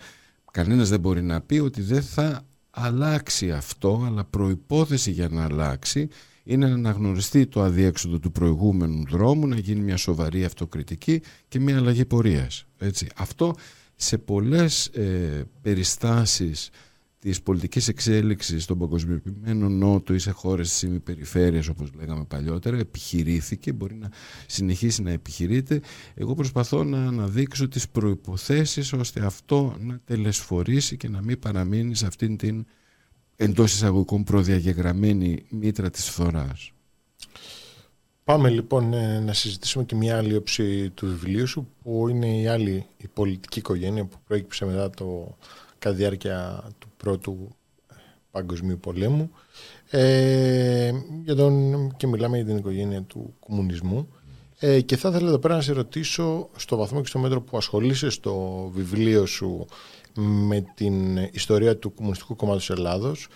[0.52, 6.08] Κανένας δεν μπορεί να πει ότι δεν θα αλλάξει αυτό, αλλά προϋπόθεση για να αλλάξει
[6.44, 11.78] είναι να αναγνωριστεί το αδιέξοδο του προηγούμενου δρόμου, να γίνει μια σοβαρή αυτοκριτική και μια
[11.78, 12.66] αλλαγή πορείας.
[12.78, 13.08] Έτσι.
[13.16, 13.56] Αυτό
[13.96, 16.70] σε πολλές ε, περιστάσεις
[17.20, 23.74] της πολιτικής εξέλιξης στον παγκοσμιοποιημένο νότο ή σε χώρες της ημιπεριφέρειας όπως λέγαμε παλιότερα επιχειρήθηκε,
[23.74, 24.10] μπορεί να
[24.48, 25.82] συνεχίσει να επιχειρείται
[26.16, 32.06] εγώ προσπαθώ να αναδείξω τις προϋποθέσεις ώστε αυτό να τελεσφορήσει και να μην παραμείνει σε
[32.06, 32.66] αυτήν την
[33.36, 36.75] εντός εισαγωγικών προδιαγεγραμμένη μήτρα της φθοράς
[38.26, 42.48] Πάμε λοιπόν ε, να συζητήσουμε και μια άλλη όψη του βιβλίου σου που είναι η
[42.48, 45.38] άλλη η πολιτική οικογένεια που προέκυψε μετά το
[45.80, 47.56] κατά διάρκεια του πρώτου
[48.32, 49.32] παγκοσμίου πολέμου.
[49.90, 50.92] Ε,
[51.24, 54.08] για τον, και μιλάμε για την οικογένεια του κομμουνισμού.
[54.60, 57.58] Ε, και θα ήθελα εδώ πέρα να σε ρωτήσω στο βαθμό και στο μέτρο που
[57.58, 59.66] ασχολείσαι στο βιβλίο σου
[60.16, 63.28] με την ιστορία του Κομμουνιστικού Κόμματος Ελλάδος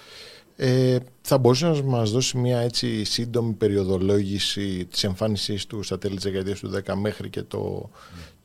[0.62, 6.16] ε, θα μπορούσε να μας δώσει μια έτσι σύντομη περιοδολόγηση της εμφάνισής του στα τέλη
[6.16, 7.90] της δεκαετίας του 10 μέχρι και το,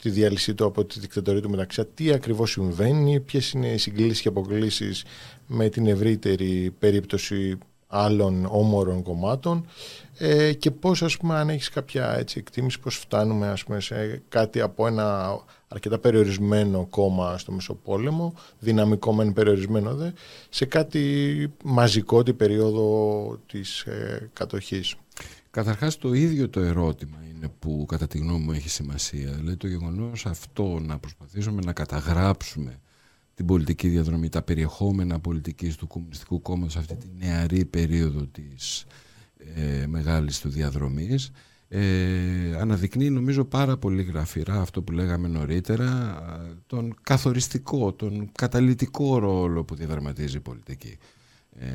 [0.02, 1.84] τη διάλυσή του από τη δικτατορία του μεταξύ.
[1.94, 5.04] Τι ακριβώς συμβαίνει, ποιες είναι οι συγκλήσεις και αποκλήσεις
[5.46, 9.66] με την ευρύτερη περίπτωση άλλων όμορων κομμάτων
[10.18, 14.22] ε, και πώς ας πούμε αν έχεις κάποια έτσι, εκτίμηση πώς φτάνουμε ας πούμε, σε
[14.28, 15.38] κάτι από ένα
[15.74, 20.10] αρκετά περιορισμένο κόμμα στο Μεσοπόλεμο, δυναμικό μεν περιορισμένο δε,
[20.48, 24.94] σε κάτι μαζικό την περίοδο της ε, κατοχής.
[25.50, 29.30] Καταρχάς το ίδιο το ερώτημα είναι που κατά τη γνώμη μου έχει σημασία.
[29.32, 32.80] Δηλαδή το γεγονός αυτό να προσπαθήσουμε να καταγράψουμε
[33.34, 38.84] την πολιτική διαδρομή, τα περιεχόμενα πολιτικής του Κομμουνιστικού Κόμματος αυτή τη νεαρή περίοδο της
[39.54, 41.30] ε, μεγάλης του διαδρομής
[41.76, 46.20] ε, αναδεικνύει νομίζω πάρα πολύ γραφειρά αυτό που λέγαμε νωρίτερα
[46.66, 50.98] τον καθοριστικό, τον καταλητικό ρόλο που διαδραματίζει η πολιτική.
[51.58, 51.66] Ε,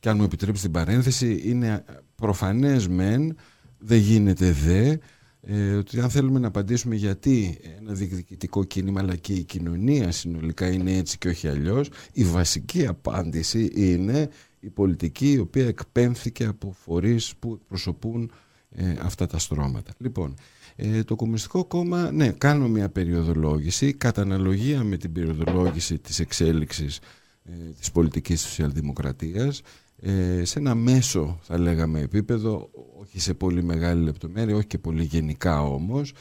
[0.00, 3.36] και αν μου επιτρέψει την παρένθεση είναι προφανές μεν,
[3.78, 4.96] δεν γίνεται δε
[5.42, 10.70] ε, ότι αν θέλουμε να απαντήσουμε γιατί ένα διεκδικητικό κίνημα αλλά και η κοινωνία συνολικά
[10.70, 14.28] είναι έτσι και όχι αλλιώς η βασική απάντηση είναι
[14.60, 18.30] η πολιτική η οποία εκπέμφθηκε από φορείς που εκπροσωπούν
[18.70, 19.92] ε, αυτά τα στρώματα.
[19.98, 20.34] Λοιπόν,
[20.76, 27.00] ε, το Κομμουνιστικό Κόμμα, ναι, κάνω μια περιοδολόγηση κατά αναλογία με την περιοδολόγηση της εξέλιξης
[27.44, 29.62] ε, της πολιτικής σοσιαλδημοκρατίας
[30.00, 35.04] ε, σε ένα μέσο θα λέγαμε επίπεδο, όχι σε πολύ μεγάλη λεπτομέρεια, όχι και πολύ
[35.04, 36.12] γενικά όμως,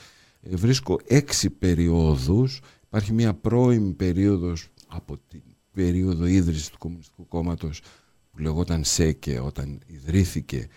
[0.41, 5.41] ε, βρίσκω έξι περιόδους, υπάρχει μια πρώιμη περίοδος από την
[5.73, 7.81] περίοδο ίδρυσης του Κομμουνιστικού Κόμματος
[8.31, 10.67] που λεγόταν ΣΕΚΕ όταν ιδρύθηκε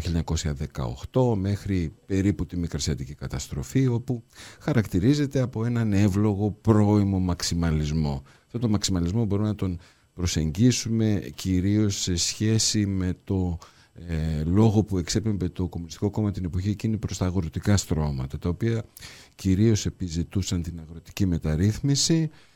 [0.00, 4.22] το 1918 μέχρι περίπου τη Μικρασιατική καταστροφή όπου
[4.60, 8.22] χαρακτηρίζεται από έναν εύλογο πρώιμο μαξιμαλισμό.
[8.46, 9.78] Αυτό το μαξιμαλισμό μπορούμε να τον
[10.14, 13.58] προσεγγίσουμε κυρίως σε σχέση με το
[14.08, 18.48] ε, λόγο που εξέπεμπε το Κομμουνιστικό Κόμμα την εποχή εκείνη προς τα αγροτικά στρώματα τα
[18.48, 18.84] οποία
[19.34, 22.49] κυρίως επιζητούσαν την αγροτική μεταρρύθμιση ε,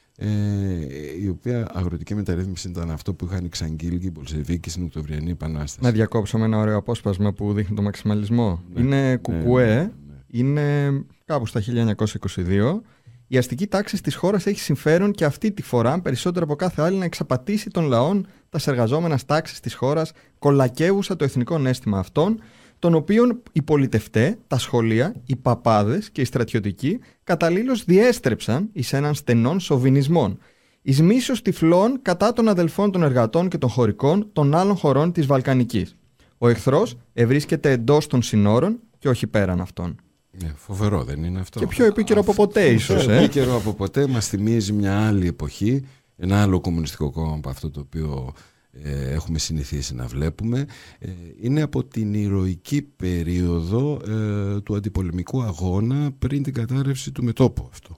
[1.23, 5.87] η οποία αγροτική μεταρρύθμιση ήταν αυτό που είχαν εξαγγείλει και οι Πολσεβίκοι στην Οκτωβριανή Επανάσταση.
[5.87, 8.63] Να διακόψω με ένα ωραίο απόσπασμα που δείχνει το μαξιμαλισμό.
[8.75, 9.91] Ναι, είναι ναι, κουκουέ, ναι, ναι.
[10.27, 10.91] είναι
[11.25, 12.81] κάπου στα 1922.
[13.27, 16.97] Η αστική τάξη της χώρας έχει συμφέρον και αυτή τη φορά, περισσότερο από κάθε άλλη,
[16.97, 22.41] να εξαπατήσει των λαών τα εργαζόμενα τάξη της χώρας, κολακεύουσα το εθνικό νέστημα αυτών,
[22.85, 29.15] των οποίων οι πολιτευτέ, τα σχολεία, οι παπάδες και οι στρατιωτικοί καταλήλως διέστρεψαν εις έναν
[29.15, 30.39] στενών σοβινισμών.
[30.83, 35.27] Εις μίσος τυφλών κατά των αδελφών των εργατών και των χωρικών των άλλων χωρών της
[35.27, 35.97] Βαλκανικής.
[36.39, 39.97] Ο εχθρός ευρίσκεται εντός των συνόρων και όχι πέραν αυτών.
[40.31, 41.59] Ναι, φοβερό δεν είναι αυτό.
[41.59, 43.05] Και πιο επίκαιρο από ποτέ, ίσως.
[43.05, 45.85] Πιο Ε; επίκαιρο από ποτέ μας θυμίζει μια άλλη εποχή,
[46.17, 50.67] ένα άλλο κομμουνιστικό κόμμα από αυτό το οποίο ε, έχουμε συνηθίσει να βλέπουμε.
[50.99, 51.11] Ε,
[51.41, 57.97] είναι από την ηρωική περίοδο ε, του αντιπολεμικού αγώνα πριν την κατάρρευση του μετόπου αυτό.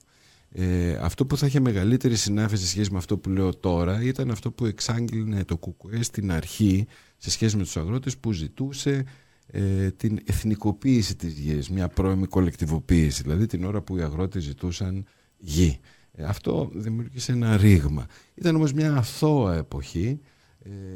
[0.59, 4.31] Ε, αυτό που θα είχε μεγαλύτερη συνάφεια σε σχέση με αυτό που λέω τώρα ήταν
[4.31, 6.87] αυτό που εξάγγειλε το ΚΚΕ στην αρχή
[7.17, 9.05] σε σχέση με τους αγρότες που ζητούσε
[9.47, 15.07] ε, την εθνικοποίηση της γης, μια πρώιμη κολεκτιβοποίηση, δηλαδή την ώρα που οι αγρότες ζητούσαν
[15.39, 15.81] γη.
[16.12, 18.07] Ε, αυτό δημιούργησε ένα ρήγμα.
[18.35, 20.21] Ήταν όμως μια αθώα εποχή,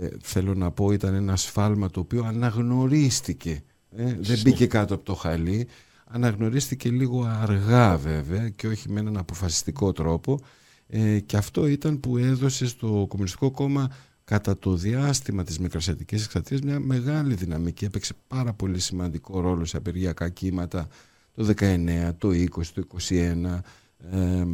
[0.00, 3.62] ε, θέλω να πω ήταν ένα σφάλμα το οποίο αναγνωρίστηκε,
[3.96, 5.68] ε, δεν μπήκε κάτω από το χαλί,
[6.04, 10.40] αναγνωρίστηκε λίγο αργά βέβαια και όχι με έναν αποφασιστικό τρόπο.
[10.86, 13.90] Ε, και αυτό ήταν που έδωσε στο Κομμουνιστικό Κόμμα
[14.24, 17.84] κατά το διάστημα της Μικρασιατικής Εξαρτίας μια μεγάλη δυναμική.
[17.84, 20.88] Έπαιξε πάρα πολύ σημαντικό ρόλο σε απεργιακά κύματα
[21.34, 23.60] το 19, το 20, το 21
[24.12, 24.44] ε,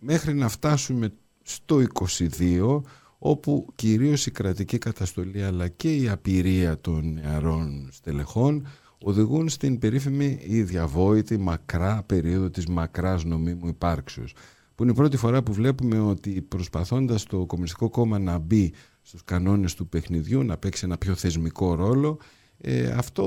[0.00, 1.12] μέχρι να φτάσουμε
[1.42, 1.82] στο
[2.18, 2.80] 22
[3.22, 8.66] όπου κυρίως η κρατική καταστολή αλλά και η απειρία των νεαρών στελεχών
[9.02, 14.34] οδηγούν στην περίφημη ή διαβόητη μακρά περίοδο της μακράς νομίμου υπάρξεως
[14.80, 19.24] που είναι η πρώτη φορά που βλέπουμε ότι προσπαθώντας το Κομμουνιστικό Κόμμα να μπει στους
[19.24, 22.18] κανόνες του παιχνιδιού, να παίξει ένα πιο θεσμικό ρόλο,
[22.60, 23.24] ε, αυτό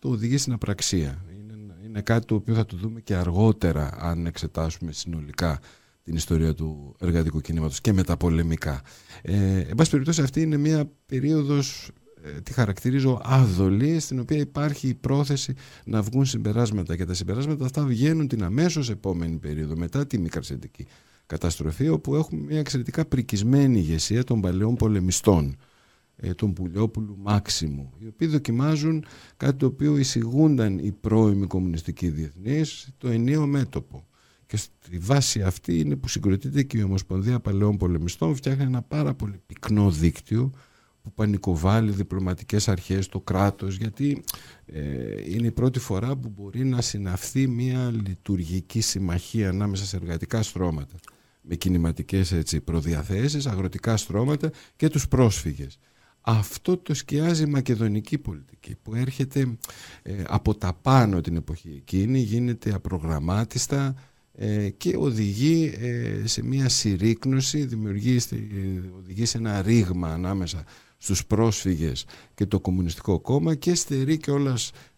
[0.00, 1.24] το οδηγεί στην απραξία.
[1.38, 5.60] Είναι, είναι κάτι το οποίο θα το δούμε και αργότερα αν εξετάσουμε συνολικά
[6.02, 8.82] την ιστορία του εργατικού κινήματος και μεταπολεμικά.
[9.22, 11.90] Ε, εν πάση περιπτώσει αυτή είναι μια περίοδος
[12.24, 17.64] ε, τη χαρακτηρίζω άδολη στην οποία υπάρχει η πρόθεση να βγουν συμπεράσματα και τα συμπεράσματα
[17.64, 20.86] αυτά βγαίνουν την αμέσως επόμενη περίοδο μετά τη μικρασιατική
[21.26, 25.56] καταστροφή όπου έχουμε μια εξαιρετικά πρικισμένη ηγεσία των παλαιών πολεμιστών
[26.16, 29.04] ε, τον Πουλιόπουλου Μάξιμου οι οποίοι δοκιμάζουν
[29.36, 34.06] κάτι το οποίο εισηγούνταν οι πρώιμοι κομμουνιστικοί διεθνείς το ενίο μέτωπο
[34.52, 39.14] και στη βάση αυτή είναι που συγκροτείται και η Ομοσπονδία Παλαιών Πολεμιστών φτιάχνει ένα πάρα
[39.14, 40.52] πολύ πυκνό δίκτυο
[41.02, 44.22] που πανικοβάλλει διπλωματικές αρχές, το κράτος, γιατί
[44.66, 44.82] ε,
[45.24, 50.94] είναι η πρώτη φορά που μπορεί να συναυθεί μια λειτουργική συμμαχία ανάμεσα σε εργατικά στρώματα
[51.40, 55.78] με κινηματικές έτσι, προδιαθέσεις, αγροτικά στρώματα και τους πρόσφυγες.
[56.20, 59.56] Αυτό το σκιάζει η μακεδονική πολιτική που έρχεται
[60.02, 63.94] ε, από τα πάνω την εποχή εκείνη, γίνεται απρογραμμάτιστα ε,
[64.76, 68.18] και οδηγεί ε, σε μια συρρήκνωση, δημιουργεί,
[68.98, 70.64] οδηγεί σε ένα ρήγμα ανάμεσα
[70.98, 74.30] στους πρόσφυγες και το Κομμουνιστικό Κόμμα και στερεί και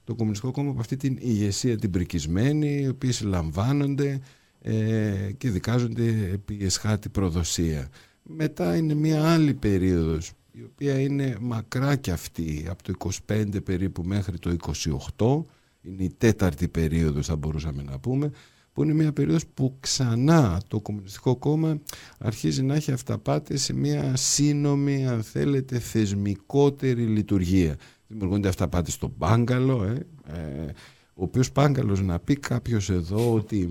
[0.05, 4.21] το Κομμουνιστικό Κόμμα από αυτή την ηγεσία την πρικισμένη, οι οποίες λαμβάνονται
[4.61, 7.89] ε, και δικάζονται επί εσχάτη προδοσία.
[8.23, 14.03] Μετά είναι μια άλλη περίοδος η οποία είναι μακρά και αυτή από το 25 περίπου
[14.03, 14.57] μέχρι το
[15.17, 15.51] 28
[15.83, 18.31] είναι η τέταρτη περίοδος θα μπορούσαμε να πούμε
[18.75, 21.81] που είναι μια περίοδος που ξανά το Κομμουνιστικό Κόμμα
[22.19, 27.77] αρχίζει να έχει αυταπάτες σε μια σύνομη, αν θέλετε, θεσμικότερη λειτουργία.
[28.07, 30.67] Δημιουργούνται αυταπάτες στο Μπάγκαλο, ε, ε,
[31.15, 33.69] ο οποίος Πάγκαλος να πει κάποιος εδώ ότι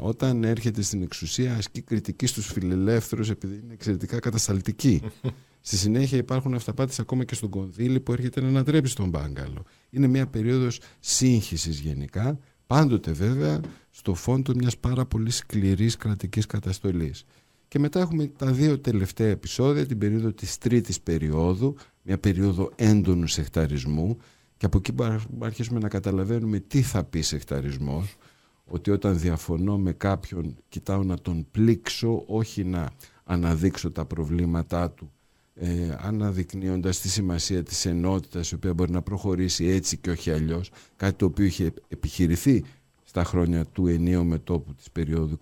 [0.00, 5.02] όταν έρχεται στην εξουσία ασκεί κριτική στους φιλελεύθερους επειδή είναι εξαιρετικά κατασταλτικοί.
[5.64, 9.64] Στη συνέχεια υπάρχουν αυταπάτες ακόμα και στον Κονδύλι που έρχεται να ανατρέψει τον Πάγκαλο.
[9.90, 12.38] Είναι μια περίοδος σύγχυσης γενικά
[12.72, 13.60] Πάντοτε βέβαια
[14.02, 17.24] στο φόντο μιας πάρα πολύ σκληρής κρατικής καταστολής.
[17.68, 23.26] Και μετά έχουμε τα δύο τελευταία επεισόδια, την περίοδο της τρίτης περίοδου, μια περίοδο έντονου
[23.26, 24.16] σεχταρισμού
[24.56, 24.94] και από εκεί
[25.38, 28.16] αρχίσουμε να καταλαβαίνουμε τι θα πει σεχταρισμός,
[28.64, 32.90] ότι όταν διαφωνώ με κάποιον κοιτάω να τον πλήξω, όχι να
[33.24, 35.12] αναδείξω τα προβλήματά του
[35.54, 40.70] ε, αναδεικνύοντας τη σημασία της ενότητας η οποία μπορεί να προχωρήσει έτσι και όχι αλλιώς
[40.96, 42.64] κάτι το οποίο είχε επιχειρηθεί
[43.12, 45.38] στα χρόνια του ενίου μετόπου της περίοδου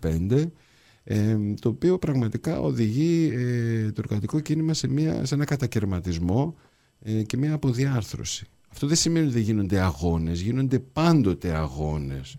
[0.00, 0.46] 23-25
[1.04, 6.56] ε, το οποίο πραγματικά οδηγεί ε, το εργατικό κίνημα σε, μια, σε ένα κατακαιρματισμό
[7.00, 8.46] ε, και μια αποδιάρθρωση.
[8.68, 12.36] Αυτό δεν σημαίνει ότι δεν γίνονται αγώνες, γίνονται πάντοτε αγώνες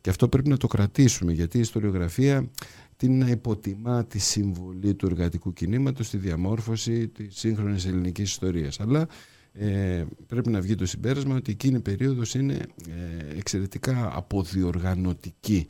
[0.00, 2.50] Και αυτό πρέπει να το κρατήσουμε γιατί η ιστοριογραφία
[2.96, 8.80] την να υποτιμά τη συμβολή του εργατικού κινήματος στη διαμόρφωση της σύγχρονης ελληνικής ιστορίας.
[8.80, 9.06] Αλλά
[9.52, 12.54] ε, πρέπει να βγει το συμπέρασμα ότι εκείνη η περίοδος είναι
[12.88, 15.66] ε, εξαιρετικά αποδιοργανωτική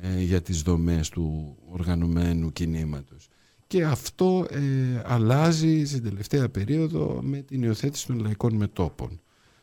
[0.00, 3.28] ε, για τις δομές του οργανωμένου κινήματος.
[3.66, 4.60] Και αυτό ε,
[5.04, 9.20] αλλάζει στην τελευταία περίοδο με την υιοθέτηση των λαϊκών μετόπων,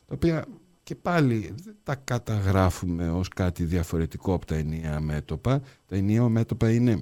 [0.08, 0.46] τα οποία
[0.84, 5.62] και πάλι δεν τα καταγράφουμε ως κάτι διαφορετικό από τα ενιαία μέτωπα.
[5.86, 7.02] Τα ενιαία μέτωπα είναι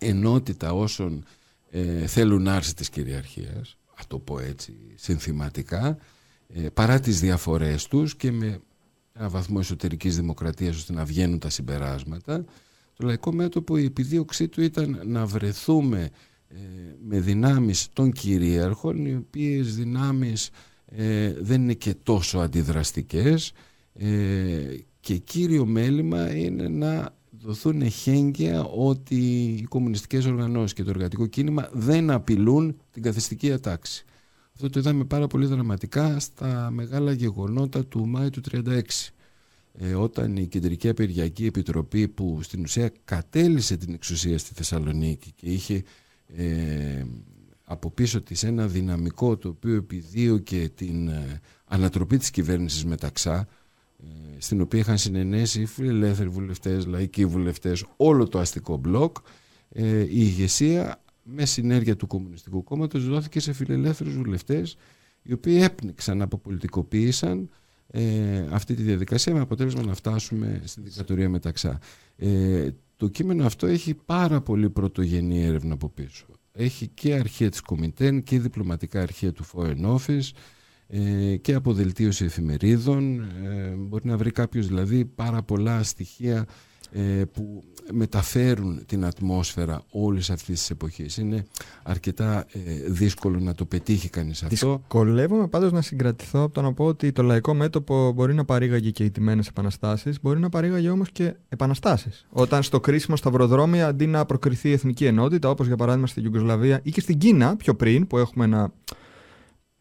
[0.00, 1.24] ενότητα όσων
[1.70, 5.98] ε, θέλουν άρση της κυριαρχίας, ας το πω έτσι συνθηματικά,
[6.48, 8.60] ε, παρά τις διαφορές τους και με
[9.12, 12.44] ένα βαθμό εσωτερικής δημοκρατίας ώστε να βγαίνουν τα συμπεράσματα.
[12.94, 16.10] Το λαϊκό μέτωπο η επιδίωξή του ήταν να βρεθούμε
[16.48, 16.56] ε,
[17.06, 20.50] με δυνάμεις των κυρίαρχων, οι οποίες δυνάμεις
[20.86, 23.52] ε, δεν είναι και τόσο αντιδραστικές
[23.92, 27.16] ε, και κύριο μέλημα είναι να
[27.48, 34.04] δοθούν εχέγγυα ότι οι κομμουνιστικές οργανώσεις και το εργατικό κίνημα δεν απειλούν την καθιστική ατάξη.
[34.54, 38.80] Αυτό το είδαμε πάρα πολύ δραματικά στα μεγάλα γεγονότα του Μάη του 1936
[39.72, 45.46] ε, όταν η Κεντρική Απεργιακή Επιτροπή που στην ουσία κατέλησε την εξουσία στη Θεσσαλονίκη και
[45.46, 45.82] είχε
[46.36, 47.04] ε,
[47.64, 53.46] από πίσω της ένα δυναμικό το οποίο επιδίωκε την ε, ανατροπή της κυβέρνησης μεταξά ε,
[54.38, 59.16] στην οποία είχαν συνενέσει φιλελεύθεροι βουλευτές, λαϊκοί βουλευτές, όλο το αστικό μπλοκ.
[59.68, 64.76] Ε, η ηγεσία με συνέργεια του Κομμουνιστικού Κόμματος δόθηκε σε φιλελεύθερους βουλευτές
[65.22, 67.48] οι οποίοι έπνιξαν, αποπολιτικοποίησαν
[67.86, 71.78] ε, αυτή τη διαδικασία με αποτέλεσμα να φτάσουμε στην δικτατορία μεταξά.
[72.16, 76.26] Ε, το κείμενο αυτό έχει πάρα πολύ πρωτογενή έρευνα από πίσω.
[76.52, 80.30] Έχει και αρχεία της Κομιτέν και διπλωματικά αρχεία του Foreign Office
[80.90, 83.20] ε, και αποδελτίωση εφημερίδων.
[83.20, 86.46] Ε, μπορεί να βρει κάποιος δηλαδή πάρα πολλά στοιχεία
[86.90, 91.16] ε, που μεταφέρουν την ατμόσφαιρα όλης αυτής της εποχής.
[91.16, 91.44] Είναι
[91.82, 92.46] αρκετά
[92.86, 94.76] δύσκολο να το πετύχει κανείς αυτό.
[94.76, 98.90] Δυσκολεύομαι πάντως να συγκρατηθώ από το να πω ότι το λαϊκό μέτωπο μπορεί να παρήγαγε
[98.90, 102.26] και οι τιμένες επαναστάσεις, μπορεί να παρήγαγε όμως και επαναστάσεις.
[102.30, 106.80] Όταν στο κρίσιμο σταυροδρόμι αντί να προκριθεί η εθνική ενότητα, όπως για παράδειγμα στην Ιουγκοσλαβία
[106.82, 108.72] ή και στην Κίνα πιο πριν, που έχουμε ένα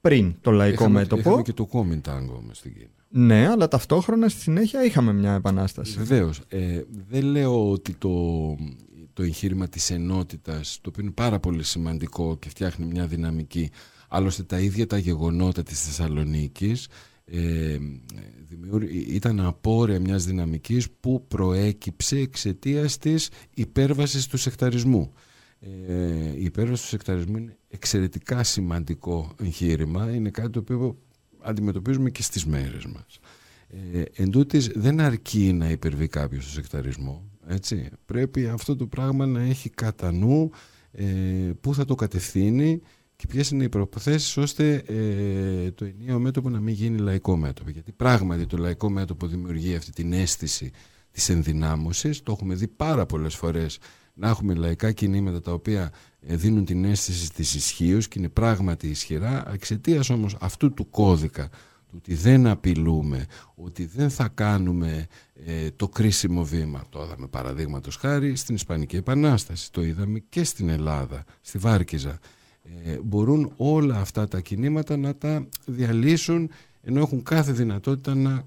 [0.07, 1.19] πριν το λαϊκό μέτωπο.
[1.19, 2.89] Είχαμε και το Κόμιντάγκο όμως στην Κίνα.
[3.09, 5.97] Ναι, αλλά ταυτόχρονα στη συνέχεια είχαμε μια επανάσταση.
[5.97, 6.41] Βεβαίως.
[6.47, 8.11] Ε, δεν λέω ότι το,
[9.13, 13.69] το εγχείρημα της ενότητας, το οποίο είναι πάρα πολύ σημαντικό και φτιάχνει μια δυναμική,
[14.07, 16.87] άλλωστε τα ίδια τα γεγονότα της Θεσσαλονίκης
[17.25, 17.77] ε,
[19.07, 25.11] ήταν απόρρια μιας δυναμικής που προέκυψε εξαιτίας της υπέρβασης του σεκταρισμού.
[25.87, 30.97] Ε, η υπέρβαση του σεκταρισμού είναι εξαιρετικά σημαντικό εγχείρημα, είναι κάτι το οποίο
[31.39, 33.19] αντιμετωπίζουμε και στις μέρες μας.
[33.93, 37.23] Ε, εν τούτης, δεν αρκεί να υπερβεί κάποιος το σεκταρισμό.
[37.47, 37.89] Έτσι.
[38.05, 40.49] Πρέπει αυτό το πράγμα να έχει κατά νου
[40.91, 41.05] ε,
[41.61, 42.81] πού θα το κατευθύνει
[43.15, 47.69] και ποιες είναι οι προποθέσει ώστε ε, το ενιαίο μέτωπο να μην γίνει λαϊκό μέτωπο.
[47.69, 50.71] Γιατί πράγματι το λαϊκό μέτωπο δημιουργεί αυτή την αίσθηση
[51.11, 52.23] της ενδυνάμωσης.
[52.23, 53.77] Το έχουμε δει πάρα πολλές φορές
[54.17, 58.87] να έχουμε λαϊκά κινήματα τα οποία ε, δίνουν την αίσθηση της ισχύως και είναι πράγματι
[58.87, 61.49] ισχυρά εξαιτίας όμως αυτού του κώδικα
[61.89, 63.25] του ότι δεν απειλούμε,
[63.55, 65.07] ότι δεν θα κάνουμε
[65.45, 66.83] ε, το κρίσιμο βήμα.
[66.89, 72.19] Το είδαμε παραδείγματος χάρη στην Ισπανική Επανάσταση, το είδαμε και στην Ελλάδα, στη Βάρκιζα.
[72.85, 76.49] Ε, μπορούν όλα αυτά τα κινήματα να τα διαλύσουν
[76.81, 78.45] ενώ έχουν κάθε δυνατότητα να,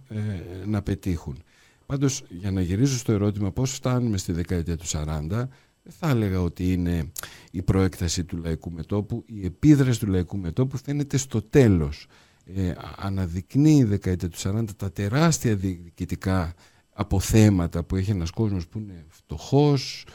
[0.66, 1.42] να πετύχουν.
[1.90, 4.96] Πάντως για να γυρίσω στο ερώτημα πώς φτάνουμε στη δεκαετία του 40
[5.28, 7.12] δεν θα έλεγα ότι είναι
[7.50, 12.06] η προέκταση του λαϊκού μετόπου η επίδραση του λαϊκού μετόπου φαίνεται στο τέλος
[12.44, 16.54] ε, αναδεικνύει η δεκαετία του 40 τα τεράστια διοικητικά
[16.92, 20.06] αποθέματα που έχει ένας κόσμος που είναι φτωχός,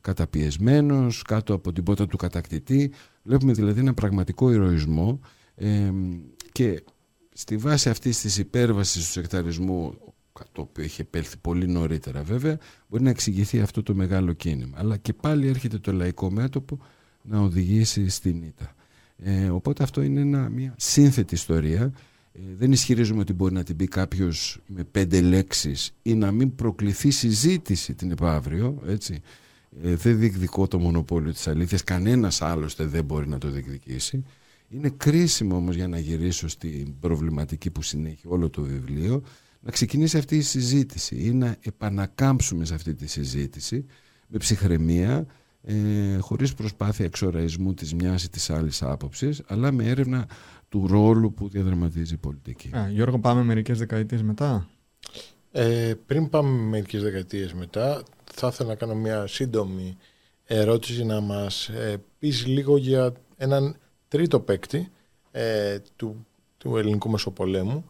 [0.00, 2.92] καταπιεσμένος, κάτω από την πότα του κατακτητή.
[3.22, 5.20] Βλέπουμε δηλαδή ένα πραγματικό ηρωισμό
[5.54, 5.90] ε,
[6.52, 6.82] και
[7.32, 9.94] στη βάση αυτής της υπέρβασης του σεκταρισμού
[10.52, 14.78] το οποίο είχε επέλθει πολύ νωρίτερα βέβαια, μπορεί να εξηγηθεί αυτό το μεγάλο κίνημα.
[14.78, 16.78] Αλλά και πάλι έρχεται το λαϊκό μέτωπο
[17.22, 18.74] να οδηγήσει στην ήττα.
[19.16, 21.92] Ε, οπότε αυτό είναι ένα, μια σύνθετη ιστορία.
[22.32, 26.54] Ε, δεν ισχυρίζουμε ότι μπορεί να την πει κάποιος με πέντε λέξεις ή να μην
[26.54, 28.82] προκληθεί συζήτηση την επαύριο.
[28.86, 29.20] Έτσι.
[29.82, 34.24] Ε, δεν διεκδικώ το μονοπόλιο της αλήθειας, κανένας άλλωστε δεν μπορεί να το διεκδικήσει.
[34.68, 39.22] Είναι κρίσιμο όμως για να γυρίσω στην προβληματική που συνέχει όλο το βιβλίο
[39.62, 43.86] να ξεκινήσει αυτή η συζήτηση ή να επανακάμψουμε σε αυτή τη συζήτηση
[44.28, 45.26] με ψυχραιμία,
[45.62, 50.28] ε, χωρίς προσπάθεια εξοραϊσμού της μιας ή της άλλης άποψης, αλλά με έρευνα
[50.68, 52.70] του ρόλου που διαδραματίζει η πολιτική.
[52.76, 54.68] Α, Γιώργο, πάμε μερικές δεκαετίες μετά;
[55.52, 58.02] Ε, πριν πάμε μερικές δεκαετίες μετά,
[58.34, 59.96] θα ήθελα να κάνω μια σύντομη
[60.44, 63.76] ερώτηση να μας ε, πεις λίγο για έναν
[64.08, 64.90] τρίτο παίκτη
[65.30, 66.26] ε, του,
[66.58, 67.84] του ελληνικού Μεσοπολέμου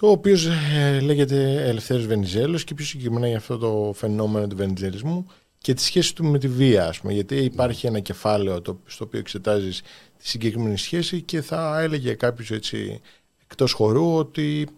[0.00, 5.26] το οποίος ε, λέγεται Ελευθέρος Βενιζέλος και πιο συγκεκριμένα για αυτό το φαινόμενο του βενιζελισμού
[5.58, 9.04] και τη σχέση του με τη βία, ας πούμε, γιατί υπάρχει ένα κεφάλαιο το, στο
[9.04, 9.82] οποίο εξετάζεις
[10.18, 13.00] τη συγκεκριμένη σχέση και θα έλεγε κάποιος έτσι
[13.42, 14.68] εκτός χορού ότι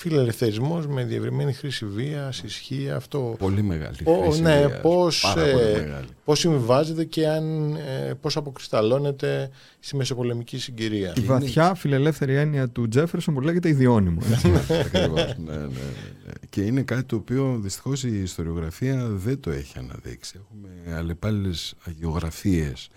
[0.00, 3.34] φιλελευθερισμός με διευρυμένη χρήση βίας ισχύει αυτό.
[3.38, 4.80] Πολύ μεγάλη χρήση ναι, βίας.
[4.80, 11.12] Πώς, ε, πώς συμβιβάζεται και αν, ε, πώς αποκρισταλώνεται στη μεσοπολεμική συγκυρία.
[11.16, 14.20] Η βαθιά φιλελεύθερη έννοια του Τζέφερσον που λέγεται ιδιώνυμο.
[14.84, 16.32] Ακριβώς, ναι, ναι, ναι, ναι.
[16.50, 20.40] Και είναι κάτι το οποίο δυστυχώς η ιστοριογραφία δεν το έχει αναδείξει.
[20.40, 22.88] Έχουμε αλλεπάλληλες αγιογραφίες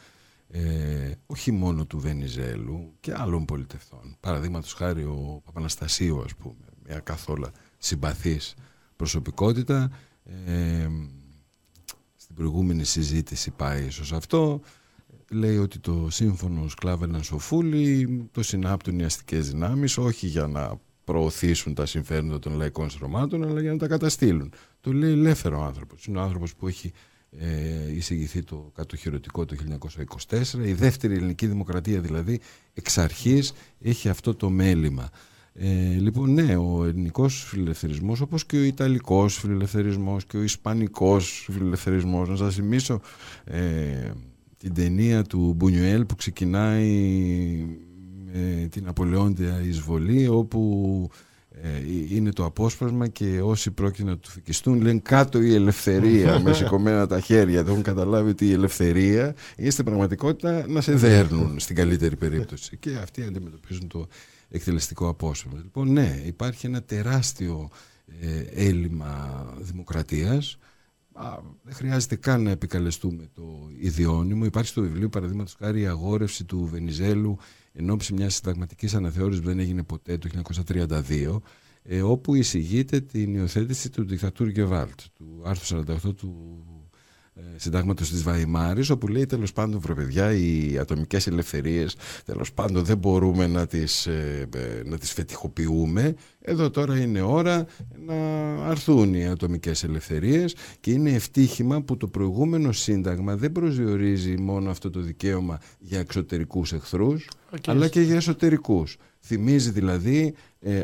[0.51, 4.17] ε, όχι μόνο του Βενιζέλου και άλλων πολιτευτών.
[4.19, 8.53] Παραδείγματος χάρη ο Παπαναστασίου, ας πούμε, μια καθόλου συμπαθής
[8.95, 9.91] προσωπικότητα.
[10.45, 10.87] Ε,
[12.15, 14.61] στην προηγούμενη συζήτηση πάει ίσως αυτό.
[15.31, 21.73] Λέει ότι το σύμφωνο Σκλάβελαν Σοφούλη το συνάπτουν οι αστικές δυνάμεις όχι για να προωθήσουν
[21.73, 24.53] τα συμφέροντα των λαϊκών στρωμάτων αλλά για να τα καταστήλουν.
[24.81, 26.05] Το λέει ελεύθερο άνθρωπος.
[26.05, 26.91] Είναι ο άνθρωπος που έχει
[27.37, 29.55] ε, εισηγηθεί το κατοχυρωτικό το
[30.29, 30.43] 1924.
[30.65, 32.39] Η δεύτερη ελληνική δημοκρατία δηλαδή
[32.73, 35.09] εξ αρχής έχει αυτό το μέλημα.
[35.53, 42.29] Ε, λοιπόν, ναι, ο ελληνικός φιλελευθερισμός όπως και ο ιταλικός φιλελευθερισμός και ο ισπανικός φιλελευθερισμός.
[42.29, 43.01] Να σας θυμίσω
[43.43, 44.11] ε,
[44.57, 47.65] την ταινία του Μπουνιουέλ που ξεκινάει
[48.33, 51.09] με την Απολεόντια εισβολή όπου
[51.63, 56.53] ε, είναι το απόσπασμα και όσοι πρόκειται να του φυκιστούν λένε κάτω η ελευθερία με
[56.53, 57.63] σηκωμένα τα χέρια.
[57.63, 62.77] Δεν έχουν καταλάβει ότι η ελευθερία είναι στην πραγματικότητα να σε δέρνουν στην καλύτερη περίπτωση.
[62.77, 64.07] Και αυτοί αντιμετωπίζουν το
[64.51, 65.59] εκτελεστικό απόσπασμα.
[65.63, 67.69] Λοιπόν, ναι, υπάρχει ένα τεράστιο
[68.19, 70.57] ε, έλλειμμα δημοκρατίας.
[71.63, 74.45] δεν χρειάζεται καν να επικαλεστούμε το ιδιώνυμο.
[74.45, 77.37] Υπάρχει στο βιβλίο, παραδείγματος χάρη, η αγόρευση του Βενιζέλου
[77.73, 80.29] εν ώψη μιας συνταγματικής αναθεώρησης που δεν έγινε ποτέ το
[80.67, 81.41] 1932,
[81.83, 86.80] ε, όπου εισηγείται την υιοθέτηση του δικτατούρ Γεβάλτ, του άρθρου 48 του ε,
[87.55, 92.97] συντάγματος της Βαϊμάρης όπου λέει τέλος πάντων βρε παιδιά οι ατομικές ελευθερίες τέλος πάντων δεν
[92.97, 96.15] μπορούμε να τις, ε, ε, να τις φετιχοποιούμε.
[96.41, 97.65] Εδώ τώρα είναι ώρα
[98.05, 98.15] να
[98.65, 104.89] αρθούν οι ατομικές ελευθερίες και είναι ευτύχημα που το προηγούμενο σύνταγμα δεν προσδιορίζει μόνο αυτό
[104.89, 107.29] το δικαίωμα για εξωτερικούς εχθρούς
[107.65, 108.97] αλλά και για εσωτερικούς.
[109.19, 110.33] Θυμίζει δηλαδή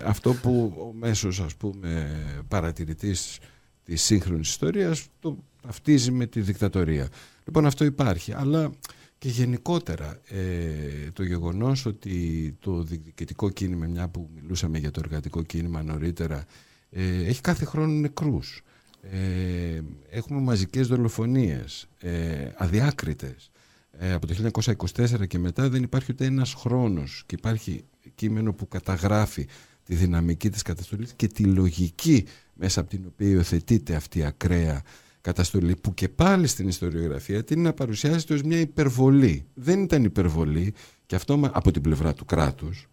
[0.05, 2.11] αυτό που ο μέσος ας πούμε
[2.47, 3.39] παρατηρητής
[3.83, 5.37] της σύγχρονης ιστορίας το
[5.67, 7.07] ταυτίζει με τη δικτατορία.
[7.45, 8.71] Λοιπόν αυτό υπάρχει, αλλά
[9.17, 15.43] και γενικότερα ε, το γεγονός ότι το διοικητικό κίνημα, μια που μιλούσαμε για το εργατικό
[15.43, 16.45] κίνημα νωρίτερα,
[16.89, 18.61] ε, έχει κάθε χρόνο νεκρούς.
[19.01, 23.51] Ε, έχουμε μαζικές δολοφονίες, ε, αδιάκριτες.
[23.99, 27.83] Ε, από το 1924 και μετά δεν υπάρχει ούτε ένας χρόνος και υπάρχει
[28.15, 29.47] κείμενο που καταγράφει
[29.83, 34.81] τη δυναμική της καταστολής και τη λογική μέσα από την οποία υιοθετείται αυτή η ακραία
[35.27, 39.45] καταστολή που και πάλι στην ιστοριογραφία την να παρουσιάζεται ως μια υπερβολή.
[39.53, 40.73] Δεν ήταν υπερβολή
[41.05, 42.87] και αυτό από την πλευρά του κράτους.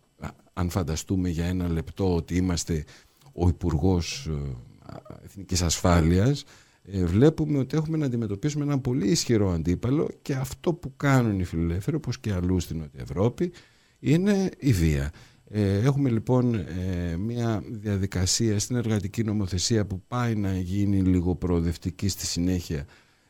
[0.53, 2.85] Αν φανταστούμε για ένα λεπτό ότι είμαστε
[3.33, 6.45] ο υπουργός ε, Εθνικής Ασφάλειας
[6.85, 11.45] ε, βλέπουμε ότι έχουμε να αντιμετωπίσουμε ένα πολύ ισχυρό αντίπαλο και αυτό που κάνουν οι
[11.45, 13.53] φιλελεύθεροι όπως και αλλού στην Νότια Ευρώπη
[13.99, 15.13] είναι η βία.
[15.49, 22.09] Ε, έχουμε λοιπόν ε, μια διαδικασία στην εργατική νομοθεσία που πάει να γίνει λίγο προοδευτική
[22.09, 22.87] στη συνέχεια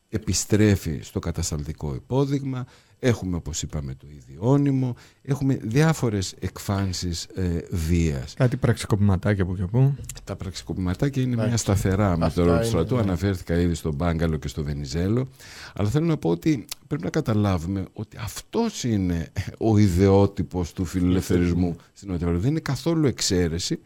[0.09, 2.67] επιστρέφει στο κατασταλτικό υπόδειγμα
[3.05, 4.97] έχουμε όπως είπαμε το ιδιώνυμο.
[5.23, 8.35] Έχουμε διάφορες εκφάνσεις ε, βίας.
[8.35, 9.95] Κάτι πραξικοπηματάκια που και που
[10.25, 13.01] Τα πραξικοπηματάκια είναι μια σταθερά με το ρόλο του στρατού ναι.
[13.01, 15.29] αναφέρθηκα ήδη στον Μπάγκαλο και στο Βενιζέλο.
[15.75, 21.77] Αλλά θέλω να πω ότι πρέπει να καταλάβουμε ότι αυτός είναι ο ιδεότυπος του φιλελευθερισμού
[21.93, 23.79] στην Νότια Δεν είναι καθόλου εξαίρεση.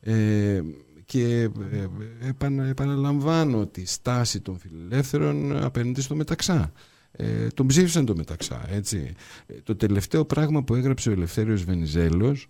[0.00, 0.60] Ε,
[1.04, 6.72] και ε, επαναλαμβάνω τη στάση των φιλελεύθερων απέναντι στο μεταξά.
[7.16, 8.66] Ε, τον ψήφισαν το μεταξά.
[8.68, 9.12] Έτσι.
[9.46, 12.46] Ε, το τελευταίο πράγμα που έγραψε ο Ελευθέριος Βενιζέλος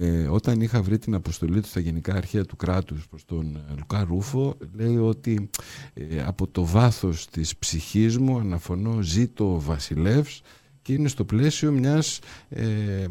[0.00, 3.74] ε, όταν είχα βρει την αποστολή του στα Γενικά Αρχαία του Κράτους προς τον ε,
[3.78, 5.50] Λουκά Ρούφο λέει ότι
[5.94, 10.42] ε, από το βάθος της ψυχής μου αναφωνώ ζήτω ο Βασιλεύς
[10.82, 13.04] και είναι στο πλαίσιο μιας ε,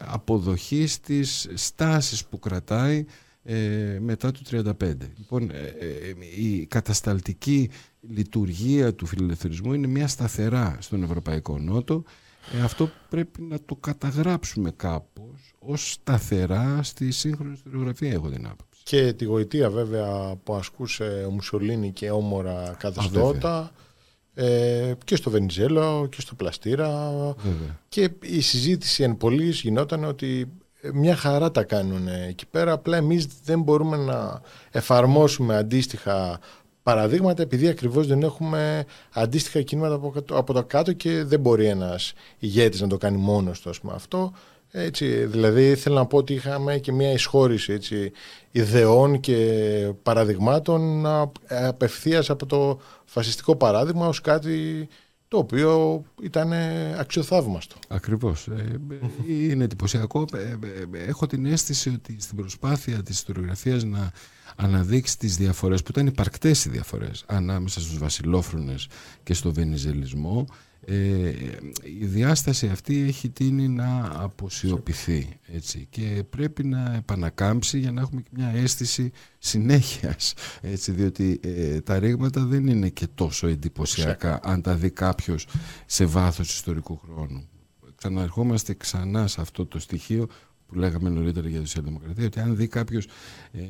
[0.00, 3.04] αποδοχής της στάσης που κρατάει
[3.50, 4.40] ε, μετά το
[4.80, 4.94] 1935.
[5.16, 7.70] Λοιπόν, ε, ε, η κατασταλτική
[8.00, 12.02] λειτουργία του φιλελευθερισμού είναι μια σταθερά στον Ευρωπαϊκό Νότο.
[12.58, 18.80] Ε, αυτό πρέπει να το καταγράψουμε κάπως ως σταθερά στη σύγχρονη ιστοριογραφία έχω την άποψη.
[18.82, 23.72] Και τη γοητεία βέβαια που ασκούσε ο Μουσολίνη και όμορα καθεστώτα
[24.34, 27.12] ε, και στο Βενιζέλο και στο Πλαστήρα.
[27.88, 30.48] Και η συζήτηση εν πολλής γινόταν ότι
[30.92, 32.72] μια χαρά τα κάνουν εκεί πέρα.
[32.72, 34.40] Απλά εμείς δεν μπορούμε να
[34.70, 36.40] εφαρμόσουμε αντίστοιχα
[36.88, 42.12] παραδείγματα επειδή ακριβώς δεν έχουμε αντίστοιχα κινήματα από, από το κάτω και δεν μπορεί ένας
[42.38, 44.32] ηγέτης να το κάνει μόνος του αυτό.
[44.70, 48.12] Έτσι, δηλαδή θέλω να πω ότι είχαμε και μια εισχώρηση έτσι,
[48.50, 49.38] ιδεών και
[50.02, 51.06] παραδειγμάτων
[51.48, 54.88] απευθείας από το φασιστικό παράδειγμα ως κάτι
[55.28, 56.52] το οποίο ήταν
[56.98, 57.76] αξιοθαύμαστο.
[57.88, 58.46] Ακριβώς.
[58.46, 58.80] Ε,
[59.28, 60.24] είναι εντυπωσιακό.
[60.34, 64.12] Ε, ε, έχω την αίσθηση ότι στην προσπάθεια της ιστοριογραφίας να
[64.60, 68.88] αναδείξει τις διαφορές που ήταν υπαρκτές οι διαφορές ανάμεσα στους βασιλόφρονες
[69.22, 70.46] και στο βενιζελισμό
[70.84, 71.32] ε,
[72.00, 78.20] η διάσταση αυτή έχει τίνει να αποσιωπηθεί έτσι, και πρέπει να επανακάμψει για να έχουμε
[78.20, 84.62] και μια αίσθηση συνέχειας έτσι, διότι ε, τα ρήγματα δεν είναι και τόσο εντυπωσιακά αν
[84.62, 85.46] τα δει κάποιος
[85.86, 87.48] σε βάθος ιστορικού χρόνου.
[87.96, 90.26] Ξαναρχόμαστε ξανά σε αυτό το στοιχείο
[90.68, 93.06] που λέγαμε νωρίτερα για τη Σοσιαλδημοκρατία, ότι αν δει κάποιος
[93.52, 93.60] ε,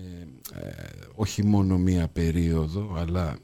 [1.14, 3.36] όχι μόνο μία περίοδο, αλλά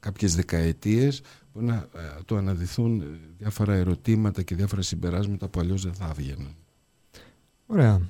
[0.00, 1.22] κάποιες δεκαετίες
[1.52, 3.04] μπορεί να ε, το αναδυθούν
[3.38, 6.54] διάφορα ερωτήματα και διάφορα συμπεράσματα που αλλιώς δεν θα έβγαιναν.
[7.66, 8.00] Ωραία.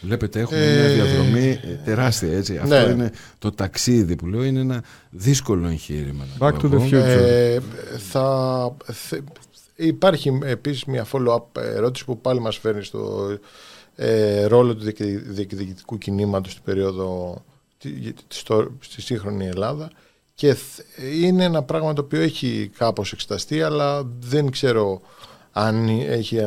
[0.00, 2.56] Βλέπετε έχουμε μια ε, διαδρομή ε, τεράστια έτσι.
[2.56, 2.92] Αυτό ναι.
[2.92, 6.24] είναι το ταξίδι που λέω είναι ένα δύσκολο εγχείρημα.
[6.38, 7.60] Back to the future.
[8.10, 8.76] θα,
[9.76, 13.38] υπάρχει επίσης μια follow-up ερώτηση που πάλι μας φέρνει στο
[14.46, 14.92] ρόλο του
[15.24, 17.36] διεκδικητικού κινήματος στην περίοδο
[18.78, 19.90] στη σύγχρονη Ελλάδα.
[20.34, 20.56] Και
[21.22, 25.00] είναι ένα πράγμα το οποίο έχει κάπως εξεταστεί αλλά δεν ξέρω
[25.52, 26.38] αν έχει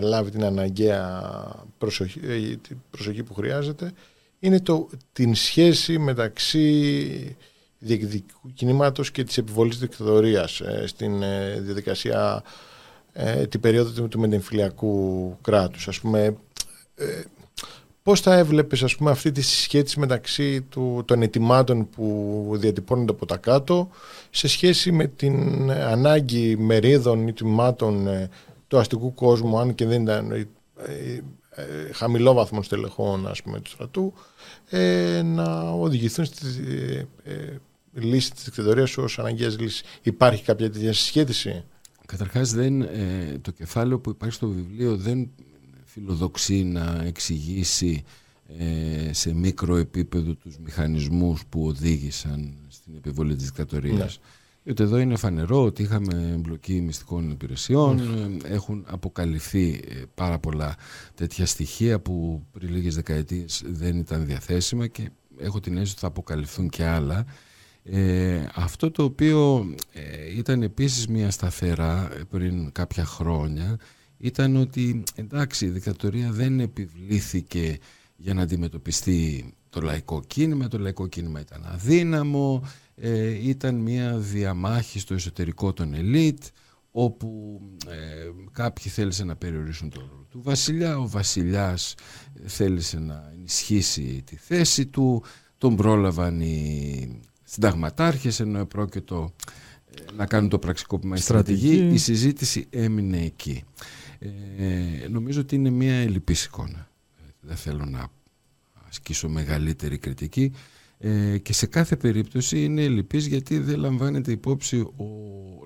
[0.00, 1.30] λάβει την αναγκαία
[1.78, 2.56] προσοχή, ε,
[2.90, 3.92] προσοχή που χρειάζεται.
[4.38, 7.36] Είναι το, την σχέση μεταξύ
[7.78, 12.42] διεκδικικού κινήματος και της επιβολής της δικτατορίας ε, στην ε, διαδικασία
[13.48, 15.88] την περίοδο του μετεμφυλιακού κράτους.
[15.88, 16.36] Ας πούμε,
[18.06, 23.26] Πώς θα έβλεπες ας πούμε αυτή τη σχέση μεταξύ του, των ετοιμάτων που διατυπώνονται από
[23.26, 23.88] τα κάτω
[24.30, 28.28] σε σχέση με την ανάγκη μερίδων ετοιμάτων ε,
[28.68, 30.46] του αστικού κόσμου αν και δεν ήταν ε,
[31.50, 34.12] ε, χαμηλόβαθμων στελεχών ας πούμε του στρατού
[35.22, 36.46] να οδηγηθούν στη
[37.92, 39.84] λύση της δικτατορίας ως αναγκαίας λύση.
[40.02, 41.64] Υπάρχει κάποια τέτοια συσχέτιση;
[42.06, 42.86] Καταρχάς δεν,
[43.40, 45.30] το κεφάλαιο που υπάρχει στο βιβλίο δεν
[45.84, 48.04] φιλοδοξεί να εξηγήσει
[48.58, 54.18] ε, σε μικρό επίπεδο τους μηχανισμούς που οδήγησαν στην επιβολή της δικτατορίας.
[54.18, 54.28] Ναι.
[54.62, 58.48] Γιατί εδώ είναι φανερό ότι είχαμε εμπλοκή μυστικών υπηρεσιών, ναι.
[58.48, 60.76] έχουν αποκαλυφθεί ε, πάρα πολλά
[61.14, 66.06] τέτοια στοιχεία που πριν λίγες δεκαετίες δεν ήταν διαθέσιμα και έχω την αίσθηση ότι θα
[66.06, 67.24] αποκαλυφθούν και άλλα.
[67.90, 73.78] Ε, αυτό το οποίο ε, ήταν επίσης μια σταθερά πριν κάποια χρόνια
[74.18, 77.78] ήταν ότι εντάξει η δικτατορία δεν επιβλήθηκε
[78.16, 82.62] για να αντιμετωπιστεί το λαϊκό κίνημα, το λαϊκό κίνημα ήταν αδύναμο,
[82.94, 86.42] ε, ήταν μια διαμάχη στο εσωτερικό των ελίτ,
[86.90, 91.94] όπου ε, κάποιοι θέλησαν να περιορίσουν το ρόλο του βασιλιά, ο βασιλιάς
[92.44, 95.22] θέλησε να ενισχύσει τη θέση του,
[95.58, 99.32] τον πρόλαβαν οι συνταγματάρχες ενώ επρόκειτο
[99.90, 103.64] ε, να κάνουν το πραξικόπημα στρατηγή, η συζήτηση έμεινε εκεί.
[104.58, 106.88] Ε, νομίζω ότι είναι μια ελλειπής εικόνα.
[107.40, 108.08] Δεν θέλω να
[108.88, 110.52] ασκήσω μεγαλύτερη κριτική
[110.98, 115.06] ε, και σε κάθε περίπτωση είναι ελλειπής γιατί δεν λαμβάνεται υπόψη ο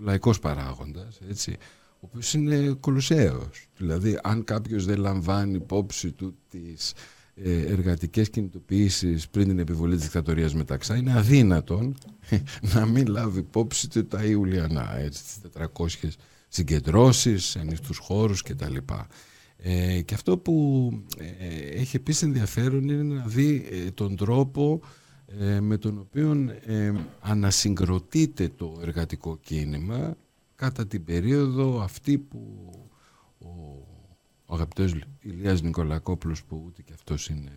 [0.01, 1.57] λαϊκός παράγοντας, έτσι,
[1.95, 3.69] ο οποίος είναι κολουσαίος.
[3.77, 6.95] Δηλαδή, αν κάποιος δεν λαμβάνει υπόψη του τις ε,
[7.45, 11.97] εργατικές κινητοποιήσεις πριν την επιβολή της δικτατορίας μεταξά, είναι αδύνατον
[12.75, 15.39] να μην λάβει υπόψη του τα Ιουλιανά, έτσι, τις
[16.03, 16.09] 400
[16.49, 18.77] συγκεντρώσεις, ανοιχτούς χώρους κτλ.
[19.63, 24.81] Ε, και αυτό που ε, έχει επίσης ενδιαφέρον είναι να δει ε, τον τρόπο
[25.39, 26.37] ε, με τον οποίο
[27.21, 30.17] ανασυγκροτείται το εργατικό κίνημα
[30.55, 32.80] κατά την περίοδο αυτή που ο,
[34.51, 37.53] ο αγαπητός Ηλίας Νικολακόπουλος που ούτε και αυτός είναι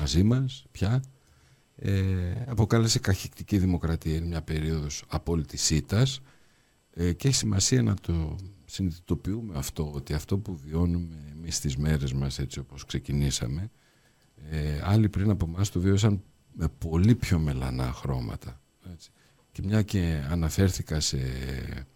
[0.00, 1.02] μαζί μας πια
[1.76, 6.20] ε, αποκάλεσε καχυκτική δημοκρατία είναι μια περίοδος απόλυτης ήττας
[6.90, 12.12] ε, και έχει σημασία να το συνειδητοποιούμε αυτό, ότι αυτό που βιώνουμε εμείς στις μέρες
[12.12, 13.70] μας έτσι όπως ξεκινήσαμε,
[14.50, 18.60] ε, άλλοι πριν από εμάς το βίωσαν με πολύ πιο μελανά χρώματα.
[18.92, 19.10] Έτσι.
[19.52, 21.86] Και μια και αναφέρθηκα σε ε,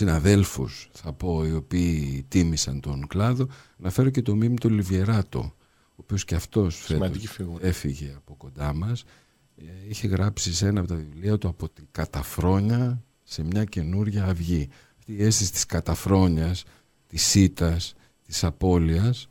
[0.00, 3.46] συναδέλφους θα πω οι οποίοι τίμησαν τον κλάδο
[3.76, 5.54] να φέρω και το μίμη του Λιβιεράτο
[5.90, 6.90] ο οποίος και αυτός
[7.60, 9.04] έφυγε από κοντά μας.
[9.56, 14.24] Ε, είχε γράψει σε ένα από τα βιβλία του από την καταφρόνια σε μια καινούρια
[14.24, 16.64] αυγή αυτή η αίσθηση της καταφρόνιας
[17.06, 17.94] της σίτας,
[18.26, 19.28] της απώλειας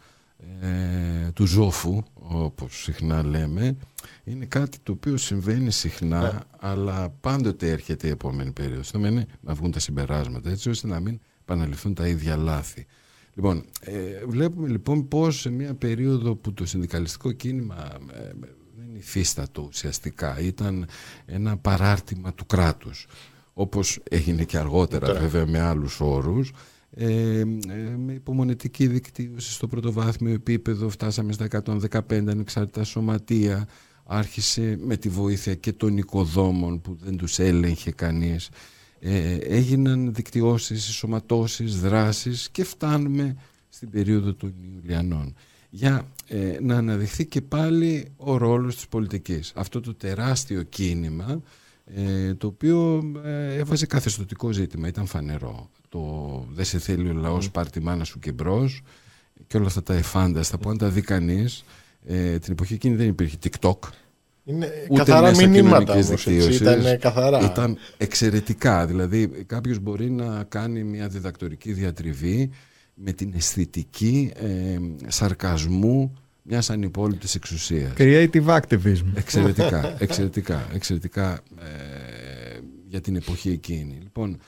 [0.62, 3.78] ε, του ζώφου όπως συχνά λέμε
[4.24, 6.40] είναι κάτι το οποίο συμβαίνει συχνά ναι.
[6.60, 8.92] αλλά πάντοτε έρχεται η επόμενη περίοδος.
[8.92, 12.86] Το μένει να βγουν τα συμπεράσματα έτσι ώστε να μην επαναληφθούν τα ίδια λάθη.
[13.34, 18.32] Λοιπόν ε, βλέπουμε λοιπόν πως σε μια περίοδο που το συνδικαλιστικό κίνημα ε,
[18.78, 20.88] δεν υφίστατο ουσιαστικά ήταν
[21.26, 23.08] ένα παράρτημα του κράτους
[23.54, 26.52] όπως έγινε και αργότερα βέβαια με άλλους όρους
[26.92, 27.44] ε,
[27.98, 33.68] με υπομονετική δικτύωση στο πρωτοβάθμιο επίπεδο φτάσαμε στα 115 ανεξάρτητα σωματεία
[34.06, 38.50] άρχισε με τη βοήθεια και των οικοδόμων που δεν τους έλεγχε κανείς
[39.00, 43.36] ε, έγιναν δικτυώσεις, σωματώσεις, δράσεις και φτάνουμε
[43.70, 45.36] στην περίοδο των Ιουλιανών
[45.70, 49.52] για ε, να αναδειχθεί και πάλι ο ρόλος της πολιτικής.
[49.56, 51.42] Αυτό το τεράστιο κίνημα
[51.86, 55.70] ε, το οποίο ε, έβαζε καθεστωτικό ζήτημα, ήταν φανερό.
[55.90, 57.52] Το «Δεν σε θέλει ο λαός, mm.
[57.52, 58.82] πάρ τη μάνα σου και μπρος
[59.48, 61.66] και όλα αυτά τα εφάνταστα που αν τα δει κανείς,
[62.06, 63.78] ε, την εποχή εκείνη δεν υπήρχε TikTok.
[64.44, 67.40] Είναι ούτε καθαρά μηνύματα όμως, ήταν καθαρά.
[67.40, 72.50] Ήταν εξαιρετικά, δηλαδή κάποιος μπορεί να κάνει μια διδακτορική διατριβή
[72.94, 74.78] με την αισθητική ε,
[75.08, 77.92] σαρκασμού μιας ανυπόληπτη εξουσίας.
[77.98, 79.06] Creative activism.
[79.14, 83.98] Εξαιρετικά, εξαιρετικά, εξαιρετικά ε, για την εποχή εκείνη.
[84.02, 84.40] Λοιπόν,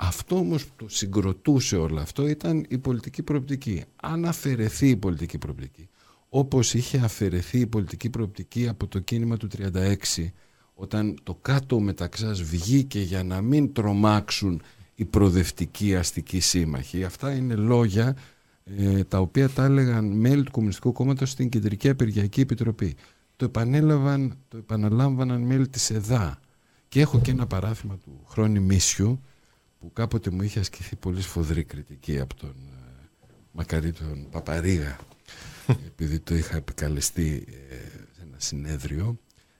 [0.00, 3.84] αυτό όμως που το συγκροτούσε όλο αυτό ήταν η πολιτική προοπτική.
[3.96, 5.88] Αν αφαιρεθεί η πολιτική προοπτική,
[6.28, 9.94] όπως είχε αφαιρεθεί η πολιτική προοπτική από το κίνημα του 36,
[10.74, 14.62] όταν το κάτω μεταξάς βγήκε για να μην τρομάξουν
[14.94, 17.04] οι προοδευτικοί αστικοί σύμμαχοι.
[17.04, 18.16] Αυτά είναι λόγια
[18.64, 22.96] ε, τα οποία τα έλεγαν μέλη του Κομμουνιστικού Κόμματος στην Κεντρική Απεργιακή Επιτροπή.
[23.36, 26.40] Το, επανέλαβαν, το επαναλάμβαναν μέλη της ΕΔΑ.
[26.88, 29.20] Και έχω και ένα παράθυμα του Χρόνι Μίσιου
[29.78, 34.98] που κάποτε μου είχε ασκηθεί πολύ σφοδρή κριτική από τον ε, μακαρί τον Παπαρίγα
[35.90, 37.74] επειδή το είχα επικαλεστεί ε,
[38.14, 39.18] σε ένα συνέδριο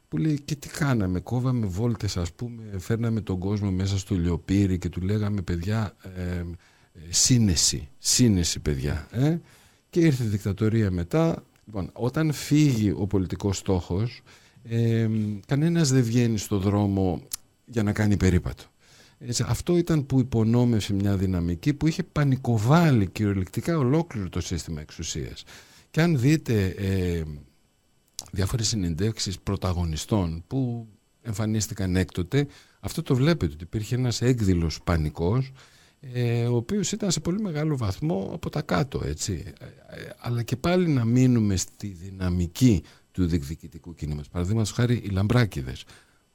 [0.08, 4.78] που λέει και τι κάναμε, κόβαμε βόλτες ας πούμε, φέρναμε τον κόσμο μέσα στο λιοπύρι
[4.78, 6.42] και του λέγαμε παιδιά ε,
[7.08, 9.08] σύνεση, σύνεση παιδιά.
[9.10, 9.38] Ε;
[9.90, 11.42] Και ήρθε η δικτατορία μετά.
[11.64, 14.22] Λοιπόν, όταν φύγει ο πολιτικός στόχος,
[14.64, 15.08] ε,
[15.46, 17.22] κανένας δεν βγαίνει στο δρόμο
[17.64, 18.64] για να κάνει περίπατο.
[19.18, 25.44] Έτσι, αυτό ήταν που υπονόμευσε μια δυναμική που είχε πανικοβάλει κυριολεκτικά ολόκληρο το σύστημα εξουσίας.
[25.90, 27.22] Και αν δείτε ε,
[28.32, 30.88] διάφορες συνεντεύξεις πρωταγωνιστών που
[31.22, 32.46] εμφανίστηκαν έκτοτε,
[32.80, 35.52] αυτό το βλέπετε ότι υπήρχε ένας έκδηλος πανικός
[36.00, 39.52] ε, ο οποίος ήταν σε πολύ μεγάλο βαθμό από τα κάτω έτσι.
[39.58, 39.64] Ε,
[40.00, 44.28] ε, αλλά και πάλι να μείνουμε στη δυναμική του διεκδικητικού κίνηματος.
[44.28, 45.84] Παραδείγματος χάρη οι Λαμπράκηδες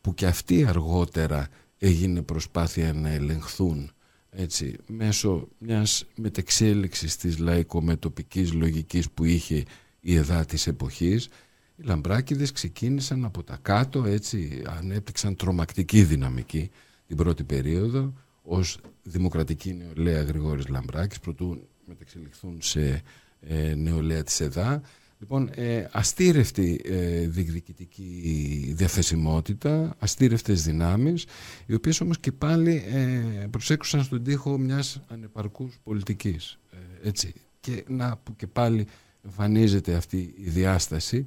[0.02, 1.48] που και αυτοί αργότερα
[1.88, 3.92] έγινε προσπάθεια να ελεγχθούν
[4.30, 9.64] έτσι, μέσω μιας μετεξέλιξης της λαϊκομετωπικής λογικής που είχε
[10.00, 11.30] η ΕΔΑ της εποχής
[11.76, 16.70] οι Λαμπράκηδες ξεκίνησαν από τα κάτω έτσι, ανέπτυξαν τρομακτική δυναμική
[17.08, 23.02] την πρώτη περίοδο ως δημοκρατική νεολαία Γρηγόρης Λαμπράκης προτού μεταξελιχθούν σε
[23.40, 24.82] ε, νεολαία της ΕΔΑ.
[25.24, 31.26] Λοιπόν, ε, αστήρευτη ε, διεκδικητική διαθεσιμότητα, αστήρευτες δυνάμεις,
[31.66, 36.60] οι οποίες όμως και πάλι ε, προσέξουσαν στον τοίχο μιας ανεπαρκούς πολιτικής.
[36.72, 37.34] Ε, έτσι.
[37.60, 38.88] Και να που και πάλι
[39.26, 41.26] εμφανίζεται αυτή η διάσταση,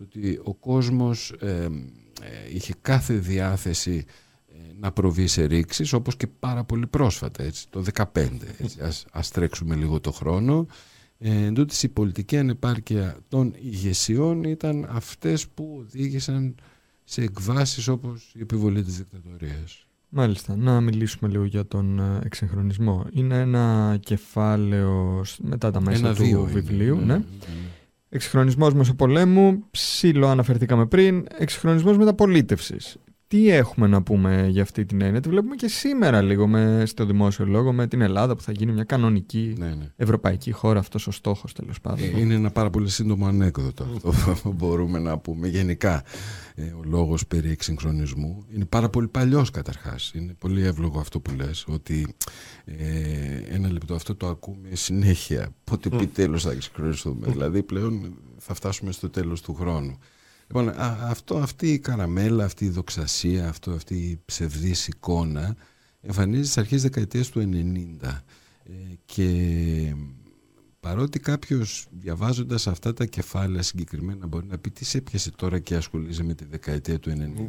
[0.00, 1.68] ότι ο κόσμος ε,
[2.52, 4.04] είχε κάθε διάθεση
[4.80, 8.04] να προβεί σε ρήξεις όπως και πάρα πολύ πρόσφατα έτσι, το 2015
[8.58, 10.66] έτσι, ας, ας τρέξουμε λίγο το χρόνο
[11.18, 11.52] ε,
[11.82, 16.54] η πολιτική ανεπάρκεια των ηγεσιών ήταν αυτές που οδήγησαν
[17.04, 19.86] σε εκβάσεις όπως η επιβολή της δικτατορίας.
[20.08, 23.06] Μάλιστα, να μιλήσουμε λίγο για τον ε, εξυγχρονισμό.
[23.10, 26.96] Είναι ένα κεφάλαιο μετά τα μέσα του βιβλίου.
[26.96, 27.14] Ναι, ναι.
[27.14, 27.24] ναι.
[28.08, 32.96] Εξυγχρονισμός μεσοπολέμου, ψήλο αναφερθήκαμε πριν, εξυγχρονισμός μεταπολίτευσης
[33.28, 37.04] τι έχουμε να πούμε για αυτή την έννοια; Τη βλέπουμε και σήμερα λίγο με, στο
[37.04, 39.92] δημόσιο λόγο με την Ελλάδα που θα γίνει μια κανονική ναι, ναι.
[39.96, 40.78] ευρωπαϊκή χώρα.
[40.78, 42.04] Αυτός ο στόχος τέλος πάντων.
[42.14, 45.48] Ε, είναι ένα πάρα πολύ σύντομο ανέκδοτο αυτό μπορούμε να πούμε.
[45.48, 46.04] Γενικά
[46.54, 50.12] ε, ο λόγος περί εξυγχρονισμού είναι πάρα πολύ παλιός καταρχάς.
[50.14, 52.14] Είναι πολύ εύλογο αυτό που λες ότι
[52.64, 52.74] ε,
[53.48, 55.48] ένα λεπτό αυτό το ακούμε συνέχεια.
[55.64, 57.26] Πότε επιτέλους θα εξυγχρονιστούμε.
[57.30, 59.98] δηλαδή πλέον θα φτάσουμε στο τέλος του χρόνου.
[60.46, 65.56] Λοιπόν, αυτό, αυτή η καραμέλα, αυτή η δοξασία, αυτό, αυτή η ψευδής εικόνα
[66.00, 67.50] εμφανίζεται στις αρχές δεκαετίας του
[68.00, 68.22] 90
[69.04, 69.94] και
[70.80, 75.74] παρότι κάποιος διαβάζοντας αυτά τα κεφάλαια συγκεκριμένα μπορεί να πει τι σε έπιασε τώρα και
[75.74, 77.48] ασχολείσαι με τη δεκαετία του 90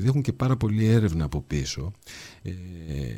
[0.00, 1.92] επειδή έχουν και πάρα πολλή έρευνα από πίσω
[2.42, 2.52] ε,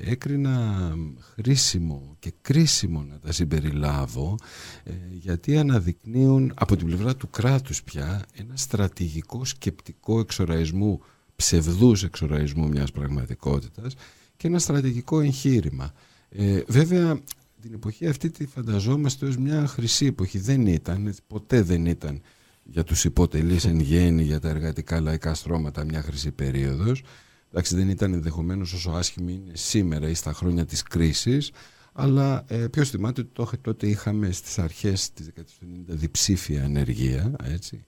[0.04, 0.96] έκρινα
[1.34, 4.38] χρήσιμο και κρίσιμο να τα συμπεριλάβω
[4.84, 11.00] ε, γιατί αναδεικνύουν από την πλευρά του κράτους πια ένα στρατηγικό σκεπτικό εξοραϊσμού
[11.36, 13.94] ψευδούς εξοραϊσμού μιας πραγματικότητας
[14.36, 15.92] και ένα στρατηγικό εγχείρημα.
[16.30, 17.20] Ε, βέβαια
[17.60, 20.38] την εποχή αυτή τη φανταζόμαστε ως μια χρυσή εποχή.
[20.38, 22.22] Δεν ήταν, ποτέ δεν ήταν
[22.64, 27.02] για τους υποτελείς εν γέννη, για τα εργατικά λαϊκά στρώματα μια χρυσή περίοδος.
[27.50, 31.50] Εντάξει δεν ήταν ενδεχομένως όσο άσχημη είναι σήμερα ή στα χρόνια της κρίσης,
[31.92, 37.36] αλλά ε, ποιος θυμάται ότι τότε είχαμε στις αρχές της δεκαετίας του 90 διψήφια ενεργεία,
[37.44, 37.84] έτσι,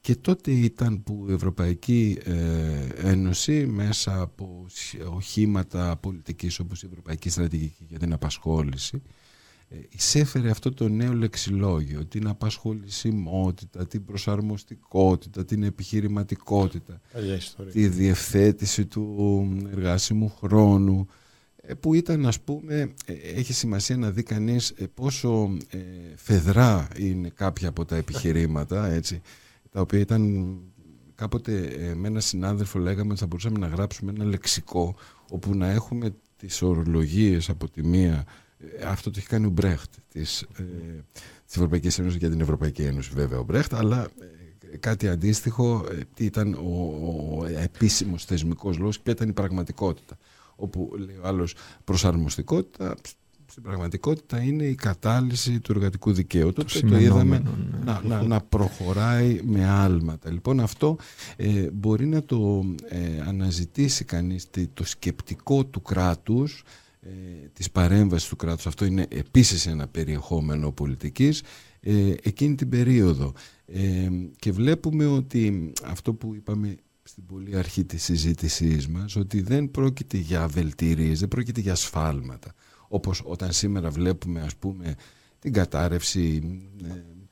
[0.00, 4.66] και τότε ήταν που η Ευρωπαϊκή ε, Ένωση μέσα από
[5.14, 9.23] οχήματα πολιτικής όπως η Ευρωπαϊκή Στρατηγική για την Απασχόληση ε,
[9.88, 17.00] εισέφερε αυτό το νέο λεξιλόγιο, την απασχολησιμότητα, την προσαρμοστικότητα, την επιχειρηματικότητα,
[17.72, 21.06] τη διευθέτηση του εργάσιμου χρόνου,
[21.56, 22.94] ε, που ήταν ας πούμε,
[23.34, 25.56] έχει σημασία να δει κανείς πόσο
[26.16, 29.20] φεδρά είναι κάποια από τα επιχειρήματα, έτσι,
[29.70, 30.54] τα οποία ήταν
[31.14, 34.94] κάποτε ε, με ένα συνάδελφο λέγαμε ότι θα μπορούσαμε να γράψουμε ένα λεξικό
[35.30, 38.24] όπου να έχουμε τις ορολογίες από τη μία ε,
[38.86, 40.62] αυτό το έχει κάνει ο Μπρέχτ της, ε,
[41.46, 44.08] της Ευρωπαϊκής Ένωσης για την Ευρωπαϊκή Ένωση βέβαια ο Μπρέχτ αλλά
[44.72, 45.84] ε, κάτι αντίστοιχο
[46.16, 50.18] ήταν ο, ο επίσημος θεσμικός λόγος και ήταν η πραγματικότητα
[50.56, 51.54] όπου λέει ο άλλος
[51.84, 52.96] προσαρμοστικότητα
[53.54, 56.52] στην πραγματικότητα είναι η κατάλυση του εργατικού δικαίου.
[56.52, 57.50] Το, το είδαμε ναι.
[57.84, 60.30] να, να, να, προχωράει με άλματα.
[60.30, 60.96] Λοιπόν αυτό
[61.36, 66.62] ε, μπορεί να το ε, αναζητήσει κανείς το σκεπτικό του κράτους
[67.06, 68.66] ε, της παρέμβασης του κράτους.
[68.66, 71.42] Αυτό είναι επίσης ένα περιεχόμενο πολιτικής
[71.80, 73.32] ε, εκείνη την περίοδο.
[73.66, 79.70] Ε, και βλέπουμε ότι αυτό που είπαμε στην πολύ αρχή της συζήτησής μας ότι δεν
[79.70, 82.54] πρόκειται για βελτίριες, δεν πρόκειται για σφάλματα
[82.88, 84.94] όπως όταν σήμερα βλέπουμε ας πούμε
[85.38, 86.42] την κατάρρευση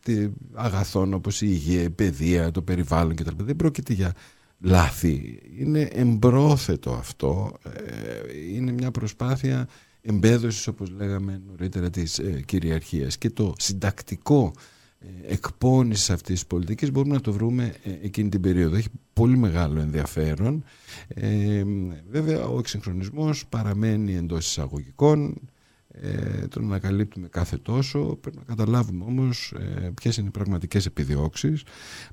[0.07, 3.45] ε, αγαθών όπως η υγεία, η παιδεία, το περιβάλλον κτλ.
[3.45, 4.15] Δεν πρόκειται για
[4.61, 5.41] λάθη.
[5.59, 7.59] Είναι εμπρόθετο αυτό.
[8.93, 9.69] Ε, είναι μια προσπάθεια
[10.03, 14.53] εμπέδωσης όπως λέγαμε νωρίτερα της ε, κυριαρχίας και το συντακτικό
[15.29, 18.77] εκπόνησης αυτής της πολιτικής μπορούμε να το βρούμε εκείνη την περίοδο.
[18.77, 20.65] Έχει πολύ μεγάλο ενδιαφέρον.
[21.09, 21.63] Ε,
[22.11, 25.41] βέβαια ο εξυγχρονισμός παραμένει εντός εισαγωγικών
[25.95, 31.63] ε, τον ανακαλύπτουμε κάθε τόσο πρέπει να καταλάβουμε όμως ε, ποιες είναι οι πραγματικές επιδιώξεις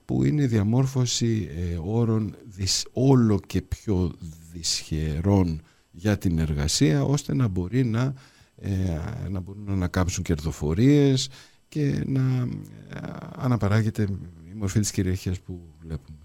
[0.05, 4.11] που είναι η διαμόρφωση ε, όρων δυσ, όλο και πιο
[4.51, 5.61] δυσχερών
[5.99, 8.13] για την εργασία ώστε να μπορεί να,
[8.55, 11.29] ε, να μπορούν να ανακάψουν κερδοφορίες
[11.67, 12.47] και να
[12.89, 12.99] ε,
[13.35, 14.01] αναπαράγεται
[14.49, 16.17] η μορφή της κυριαρχίας που βλέπουμε.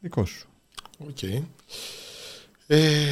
[0.00, 0.48] Δικό σου.
[0.98, 1.22] Οκ.
[2.66, 3.02] Ε,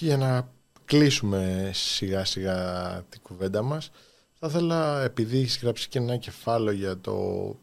[0.00, 0.52] για να
[0.84, 3.90] κλείσουμε σιγά σιγά την κουβέντα μας
[4.38, 7.56] θα ήθελα επειδή έχεις γράψει και ένα κεφάλαιο για το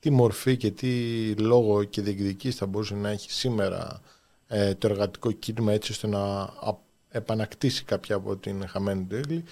[0.00, 4.00] τι μορφή και τι λόγο και διεκδικήσεις θα μπορούσε να έχει σήμερα
[4.46, 6.50] ε, το εργατικό κίνημα έτσι ώστε να
[7.08, 9.44] επανακτήσει κάποια από την χαμένη του έγκλη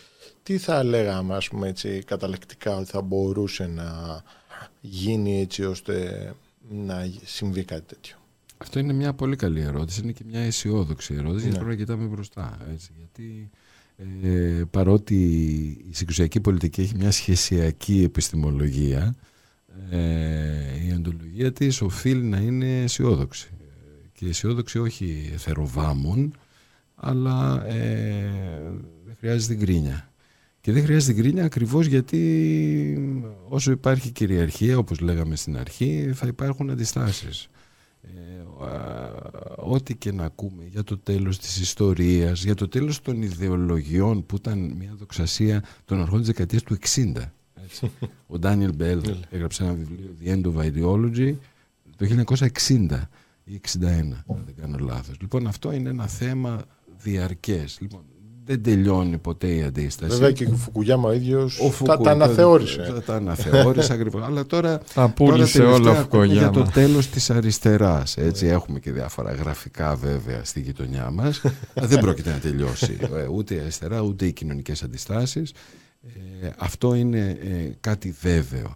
[0.43, 4.22] τι θα λέγαμε ας πούμε έτσι καταλεκτικά ότι θα μπορούσε να
[4.80, 6.26] γίνει έτσι ώστε
[6.70, 8.16] να συμβεί κάτι τέτοιο;
[8.57, 10.01] Αυτό είναι μια πολύ καλή ερώτηση.
[10.03, 11.64] Είναι και μια αισιόδοξη ερώτηση, γιατί ναι.
[11.64, 12.59] πρέπει να κοιτάμε μπροστά.
[12.72, 13.51] Έτσι, γιατί
[14.22, 15.14] ε, παρότι
[15.90, 19.14] η συγκρουσιακή πολιτική έχει μια σχεσιακή επιστημολογία,
[19.90, 23.51] ε, η αντολογία της οφείλει να είναι αισιόδοξη.
[24.23, 26.33] Και αισιόδοξη όχι θεροβάμων,
[26.95, 28.31] αλλά ε,
[29.05, 30.11] δεν χρειάζεται γκρίνια.
[30.61, 36.70] Και δεν χρειάζεται γκρίνια ακριβώς γιατί όσο υπάρχει κυριαρχία, όπως λέγαμε στην αρχή, θα υπάρχουν
[36.70, 37.49] αντιστάσεις.
[38.03, 38.09] Ε,
[39.57, 44.37] ό,τι και να ακούμε για το τέλος της ιστορίας, για το τέλος των ιδεολογιών που
[44.37, 47.33] ήταν μια δοξασία των αρχών της δεκαετίας του 60.
[47.64, 47.91] Έτσι.
[48.33, 49.01] Ο Ντάνιελ Μπέλ
[49.31, 51.35] έγραψε ένα βιβλίο The End of Ideology
[51.97, 52.25] το
[52.59, 53.01] 1960
[53.45, 55.16] ή 61, αν δεν κάνω λάθος.
[55.20, 56.64] Λοιπόν, αυτό είναι ένα θέμα
[57.03, 57.78] διαρκές.
[57.80, 58.03] Λοιπόν,
[58.45, 60.12] δεν τελειώνει ποτέ η αντίσταση.
[60.12, 61.51] Βέβαια και ο Φουκουγιάμα ο ίδιο
[61.84, 63.03] τα, τα αναθεώρησε.
[63.07, 64.22] Τα αναθεώρησε ακριβώς.
[64.22, 64.80] Αλλά τώρα.
[64.95, 68.16] Απούλησε όλα ο Για το τέλος της αριστεράς.
[68.16, 71.43] Έτσι, έχουμε και διάφορα γραφικά βέβαια στη γειτονιά μας.
[71.74, 75.53] δεν πρόκειται να τελειώσει ε, ούτε η αριστερά ούτε οι κοινωνικές αντιστάσεις.
[76.43, 78.74] Ε, αυτό είναι ε, κάτι βέβαιο.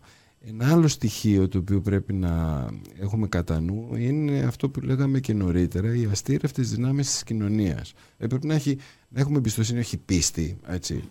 [0.49, 2.64] Ένα άλλο στοιχείο το οποίο πρέπει να
[3.01, 7.92] έχουμε κατά νου είναι αυτό που λέγαμε και νωρίτερα, οι αστήρευτες δυνάμεις της κοινωνίας.
[8.16, 8.78] Ε, πρέπει να, έχει,
[9.09, 11.03] να έχουμε εμπιστοσύνη, όχι πίστη, έτσι.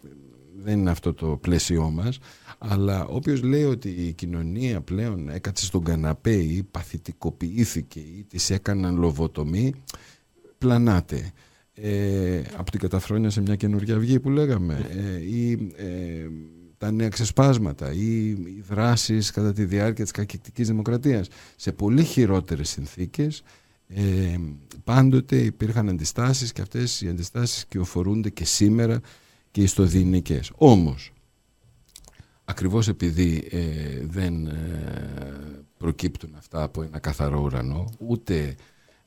[0.63, 2.19] δεν είναι αυτό το πλαίσιό μας,
[2.57, 8.95] αλλά όποιος λέει ότι η κοινωνία πλέον έκατσε στον καναπέ ή παθητικοποιήθηκε ή της έκαναν
[8.97, 9.73] λοβοτομή,
[10.57, 11.31] πλανάται.
[11.73, 16.27] Ε, από την καταφρόνια σε μια καινούργια αυγή που λέγαμε ε, ή ε,
[16.85, 22.69] τα νέα ξεσπάσματα ή οι δράσεις κατά τη διάρκεια της κακεκτικής δημοκρατίας σε πολύ χειρότερες
[22.69, 23.43] συνθήκες
[23.87, 24.37] ε,
[24.83, 28.99] πάντοτε υπήρχαν αντιστάσεις και αυτές οι αντιστάσεις κυοφορούνται και σήμερα
[29.51, 30.51] και ιστοδυνικές.
[30.55, 31.13] Όμως,
[32.45, 33.61] ακριβώς επειδή ε,
[34.05, 34.53] δεν ε,
[35.77, 38.55] προκύπτουν αυτά από ένα καθαρό ουρανό, ούτε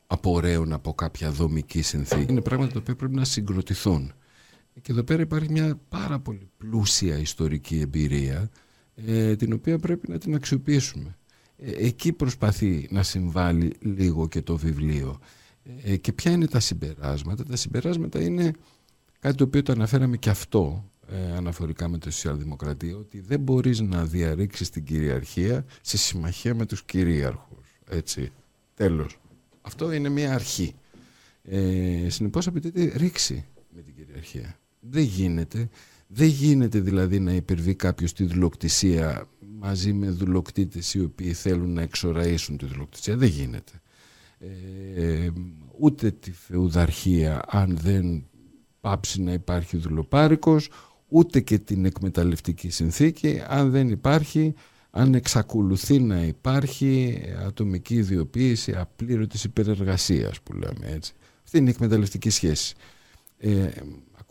[0.07, 4.13] απορρέουν από κάποια δομική συνθήκη, είναι πράγματα τα οποία πρέπει να συγκροτηθούν.
[4.81, 8.49] Και εδώ πέρα υπάρχει μια πάρα πολύ πλούσια ιστορική εμπειρία
[8.95, 11.17] ε, την οποία πρέπει να την αξιοποιήσουμε.
[11.57, 15.19] Ε, εκεί προσπαθεί να συμβάλλει λίγο και το βιβλίο.
[15.83, 18.51] Ε, και ποια είναι τα συμπεράσματα; Τα συμπεράσματα είναι
[19.19, 20.91] κάτι το οποίο το αναφέραμε και αυτό
[21.35, 26.83] αναφορικά με τη σοσιαλδημοκρατία ότι δεν μπορείς να διαρρήξεις την κυριαρχία σε συμμαχία με τους
[26.83, 27.79] κυρίαρχους.
[27.89, 28.31] Έτσι.
[28.73, 29.17] Τέλος.
[29.61, 30.75] Αυτό είναι μια αρχή.
[31.43, 34.58] Ε, συνεπώς απαιτείται ρήξη με την κυριαρχία.
[34.79, 35.69] Δεν γίνεται.
[36.07, 39.27] Δεν γίνεται δηλαδή να υπερβεί κάποιος τη δουλοκτησία
[39.59, 43.17] μαζί με δουλοκτήτες οι οποίοι θέλουν να εξοραίσουν τη δουλοκτησία.
[43.17, 43.71] Δεν γίνεται.
[44.95, 45.29] Ε,
[45.79, 48.25] ούτε τη φεουδαρχία αν δεν
[48.81, 50.69] πάψει να υπάρχει δουλοπάρικος
[51.07, 54.53] ούτε και την εκμεταλλευτική συνθήκη αν δεν υπάρχει
[54.91, 61.13] αν εξακολουθεί να υπάρχει ατομική ιδιοποίηση απλήρωτης υπερεργασίας που λέμε έτσι.
[61.43, 62.75] Αυτή είναι η εκμεταλλευτική σχέση.
[63.37, 63.69] Ε,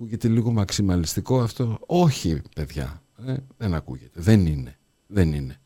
[0.00, 1.78] Ακούγεται λίγο μαξιμαλιστικό αυτό.
[1.86, 3.02] Όχι, παιδιά.
[3.26, 4.20] Ε, δεν ακούγεται.
[4.20, 4.76] Δεν είναι.
[5.06, 5.56] Δεν είναι.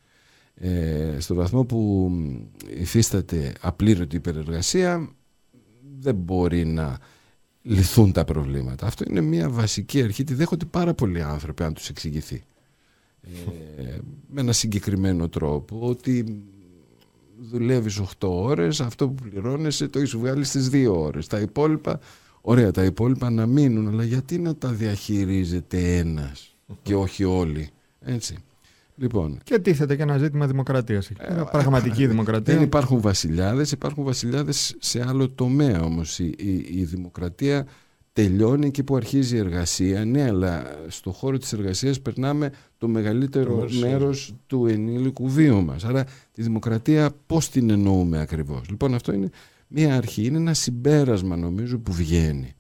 [0.55, 2.11] Ε, στο βαθμό που
[2.78, 5.11] υφίσταται απλήρωτη υπερεργασία
[5.99, 6.99] δεν μπορεί να
[7.62, 8.87] λυθούν τα προβλήματα.
[8.87, 10.24] Αυτό είναι μια βασική αρχή.
[10.24, 12.43] Τη δέχονται πάρα πολλοί άνθρωποι αν τους εξηγηθεί.
[13.76, 16.43] Ε, με ένα συγκεκριμένο τρόπο ότι
[17.39, 22.01] δουλεύεις 8 ώρες αυτό που πληρώνεσαι το έχεις βγάλει στις 2 ώρες τα υπόλοιπα
[22.45, 27.68] Ωραία, τα υπόλοιπα να μείνουν, αλλά γιατί να τα διαχειρίζεται ένας και όχι όλοι.
[28.01, 28.36] Έτσι.
[28.97, 31.11] Λοιπόν, και τίθεται και ένα ζήτημα δημοκρατίας.
[31.11, 32.55] Ε, πραγματική δημοκρατία.
[32.55, 36.18] Δεν υπάρχουν βασιλιάδες, υπάρχουν βασιλιάδες σε άλλο τομέα όμως.
[36.18, 36.34] Η,
[36.70, 37.66] η, δημοκρατία
[38.12, 40.05] τελειώνει εκεί που αρχίζει η εργασία.
[40.05, 45.84] Ναι, αλλά στο χώρο της εργασίας περνάμε το μεγαλύτερο μέρος του ενήλικου βίου μας.
[45.84, 49.30] Άρα τη δημοκρατία πώς την εννοούμε ακριβώς; Λοιπόν, αυτό είναι
[49.73, 52.53] μία αρχή, είναι ένα συμπέρασμα νομίζω που βγαίνει.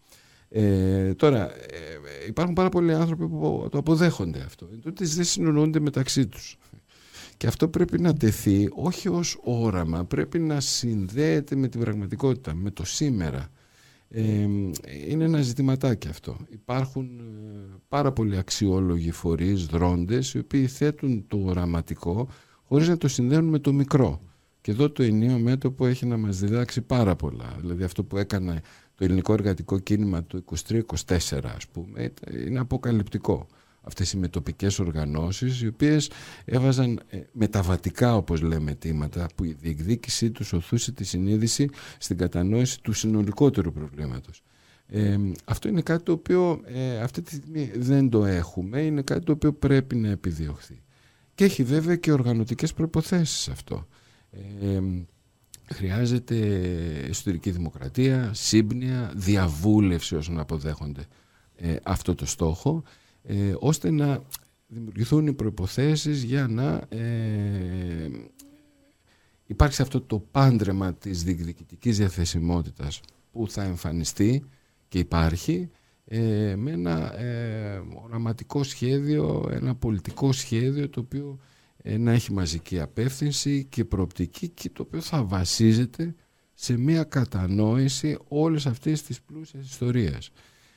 [0.48, 4.66] Ε, τώρα, ε, υπάρχουν πάρα πολλοί άνθρωποι που το αποδέχονται αυτό.
[4.82, 6.58] Τότε δεν συνεννοούνται μεταξύ τους.
[7.36, 12.70] Και αυτό πρέπει να τεθεί όχι ως όραμα, πρέπει να συνδέεται με την πραγματικότητα, με
[12.70, 13.48] το σήμερα.
[14.08, 14.48] Ε,
[15.08, 16.36] είναι ένα ζητηματάκι αυτό.
[16.48, 17.22] Υπάρχουν ε,
[17.88, 22.28] πάρα πολλοί αξιόλογοι φορείς, δρόντες, οι οποίοι θέτουν το οραματικό
[22.62, 24.20] χωρίς να το συνδέουν με το μικρό.
[24.62, 27.56] Και εδώ το ενίο μέτωπο έχει να μας διδάξει πάρα πολλά.
[27.60, 28.60] Δηλαδή αυτό που έκανε
[28.94, 30.80] το ελληνικό εργατικό κίνημα το 23-24
[31.56, 32.12] ας πούμε
[32.46, 33.46] είναι αποκαλυπτικό.
[33.80, 36.10] Αυτές οι μετοπικές οργανώσεις οι οποίες
[36.44, 42.80] έβαζαν ε, μεταβατικά όπως λέμε αιτήματα που η διεκδίκησή τους οθούσε τη συνείδηση στην κατανόηση
[42.80, 44.42] του συνολικότερου προβλήματος.
[44.86, 49.24] Ε, αυτό είναι κάτι το οποίο ε, αυτή τη στιγμή δεν το έχουμε, είναι κάτι
[49.24, 50.82] το οποίο πρέπει να επιδιωχθεί.
[51.34, 53.86] Και έχει βέβαια και οργανωτικές προϋποθέσεις αυτό
[55.72, 56.36] χρειάζεται
[57.08, 61.04] εσωτερική δημοκρατία, σύμπνοια, διαβούλευση όσων αποδέχονται
[61.56, 62.82] ε, αυτό το στόχο,
[63.22, 64.22] ε, ώστε να
[64.66, 68.10] δημιουργηθούν οι προϋποθέσεις για να ε,
[69.46, 73.00] υπάρξει αυτό το πάντρεμα της διεκδικητικής διαθεσιμότητας
[73.32, 74.44] που θα εμφανιστεί
[74.88, 75.70] και υπάρχει
[76.04, 81.51] ε, με ένα ε, οραματικό σχέδιο, ένα πολιτικό σχέδιο το οποίο ε,
[81.82, 86.14] να έχει μαζική απεύθυνση και προοπτική και το οποίο θα βασίζεται
[86.54, 90.30] σε μια κατανόηση όλες αυτές τις πλούσιες ιστορίες.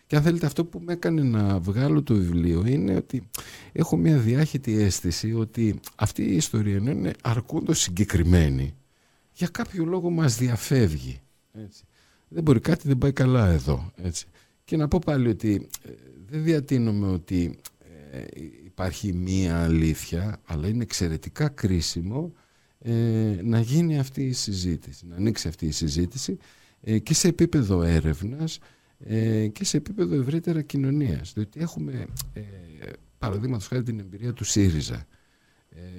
[0.08, 3.30] Και αν θέλετε αυτό που με έκανε να βγάλω το βιβλίο είναι ότι
[3.72, 8.76] έχω μια διάχυτη αίσθηση ότι αυτή η ιστορία είναι αρκούντος συγκεκριμένη
[9.34, 11.20] για κάποιο λόγο μας διαφεύγει.
[11.54, 11.84] Έτσι.
[12.28, 13.92] Δεν μπορεί κάτι δεν πάει καλά εδώ.
[13.96, 14.26] Έτσι.
[14.64, 15.92] Και να πω πάλι ότι ε,
[16.30, 17.60] δεν διατείνομαι ότι
[18.12, 18.26] ε,
[18.76, 22.34] υπάρχει μία αλήθεια, αλλά είναι εξαιρετικά κρίσιμο
[22.80, 26.38] ε, να γίνει αυτή η συζήτηση, να ανοίξει αυτή η συζήτηση
[26.82, 28.60] ε, και σε επίπεδο έρευνας
[29.00, 31.34] ε, και σε επίπεδο ευρύτερα κοινωνίας.
[31.34, 32.42] Διότι έχουμε, ε,
[33.18, 35.08] παραδείγματος χάρη την εμπειρία του ΣΥΡΙΖΑ.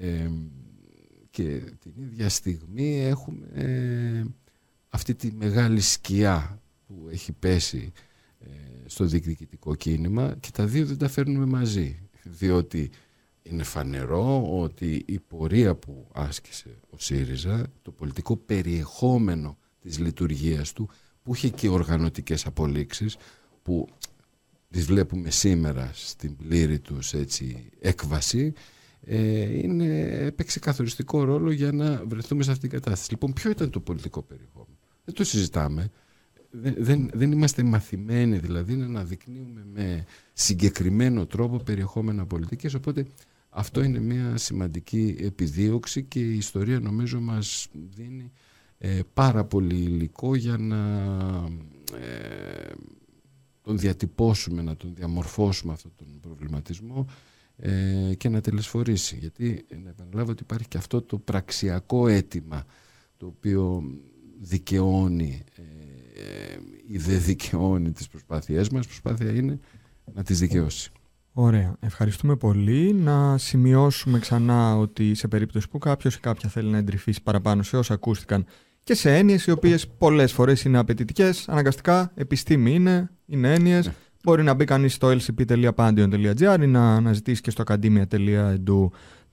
[0.01, 0.29] Ε,
[1.29, 4.23] και την ίδια στιγμή έχουμε ε,
[4.89, 7.91] αυτή τη μεγάλη σκιά που έχει πέσει
[8.39, 8.47] ε,
[8.85, 12.89] στο διεκδικητικό κίνημα και τα δύο δεν τα φέρνουμε μαζί διότι
[13.43, 20.89] είναι φανερό ότι η πορεία που άσκησε ο ΣΥΡΙΖΑ, το πολιτικό περιεχόμενο της λειτουργίας του,
[21.23, 23.17] που είχε και οργανωτικές απολύξεις,
[23.61, 23.87] που
[24.69, 28.53] τις βλέπουμε σήμερα στην πλήρη τους έτσι, έκβαση,
[29.01, 33.11] ε, είναι, έπαιξε καθοριστικό ρόλο για να βρεθούμε σε αυτήν την κατάσταση.
[33.11, 35.91] Λοιπόν, ποιο ήταν το πολιτικό περιεχόμενο; Δεν το συζητάμε.
[36.61, 43.05] Δεν, δεν, δεν είμαστε μαθημένοι δηλαδή να αναδεικνύουμε με συγκεκριμένο τρόπο περιεχόμενα πολιτικής, οπότε
[43.49, 48.31] αυτό είναι μια σημαντική επιδίωξη και η ιστορία νομίζω μας δίνει
[48.77, 50.77] ε, πάρα πολύ υλικό για να
[51.97, 52.71] ε,
[53.61, 57.05] τον διατυπώσουμε, να τον διαμορφώσουμε αυτόν τον προβληματισμό
[57.57, 59.17] ε, και να τελεσφορήσει.
[59.19, 62.65] Γιατί να επαναλάβω ότι υπάρχει και αυτό το πραξιακό αίτημα
[63.17, 63.83] το οποίο
[64.39, 65.43] δικαιώνει
[66.87, 68.85] ή δεν δικαιώνει τις προσπάθειές μας.
[68.85, 69.59] Η προσπάθεια είναι
[70.13, 70.91] να τις δικαιώσει.
[71.33, 71.75] Ωραία.
[71.79, 72.93] Ευχαριστούμε πολύ.
[72.93, 77.77] Να σημειώσουμε ξανά ότι σε περίπτωση που κάποιος ή κάποια θέλει να εντρυφήσει παραπάνω σε
[77.77, 78.45] όσα ακούστηκαν
[78.83, 83.85] και σε έννοιες οι οποίες πολλές φορές είναι απαιτητικές, αναγκαστικά επιστήμη είναι, είναι έννοιες.
[83.85, 83.93] Ναι.
[84.23, 88.87] Μπορεί να μπει κανείς στο lcp.pandion.gr ή να αναζητήσει και στο academia.edu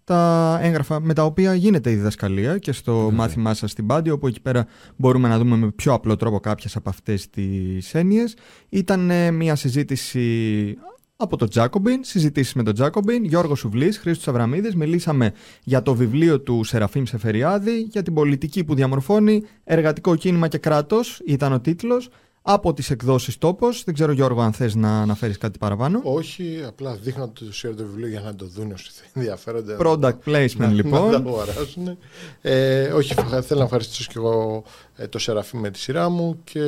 [0.04, 3.12] τα έγγραφα με τα οποία γίνεται η διδασκαλία και στο mm.
[3.12, 6.76] μάθημά σας στην Πάντιο, όπου εκεί πέρα μπορούμε να δούμε με πιο απλό τρόπο κάποιες
[6.76, 8.36] από αυτές τις έννοιες.
[8.68, 10.76] Ήταν μια συζήτηση
[11.16, 14.74] από τον Τζάκομπιν, συζητήσεις με τον Τζάκομπιν, Γιώργος Σουβλής, Χρήστος Αβραμίδης.
[14.74, 15.32] Μιλήσαμε
[15.62, 21.20] για το βιβλίο του Σεραφείμ Σεφεριάδη, για την πολιτική που διαμορφώνει εργατικό κίνημα και κράτος,
[21.26, 22.08] ήταν ο τίτλος.
[22.46, 23.84] Από τις εκδόσεις Τόπος.
[23.84, 26.00] Δεν ξέρω, Γιώργο, αν θες να αναφέρεις κάτι παραπάνω.
[26.02, 29.76] Όχι, απλά δείχνω το το βιβλίο για να το δουν όσοι ενδιαφέρονται.
[29.80, 31.10] Product placement, λοιπόν.
[31.10, 31.98] Να το αγοράσουν.
[32.40, 34.64] Ε, όχι, θέλω να ευχαριστήσω και εγώ
[34.96, 36.60] ε, το Σεραφείμ με τη σειρά μου και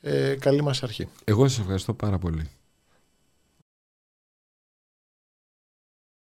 [0.00, 1.08] ε, καλή μας αρχή.
[1.24, 2.50] Εγώ σας ευχαριστώ πάρα πολύ.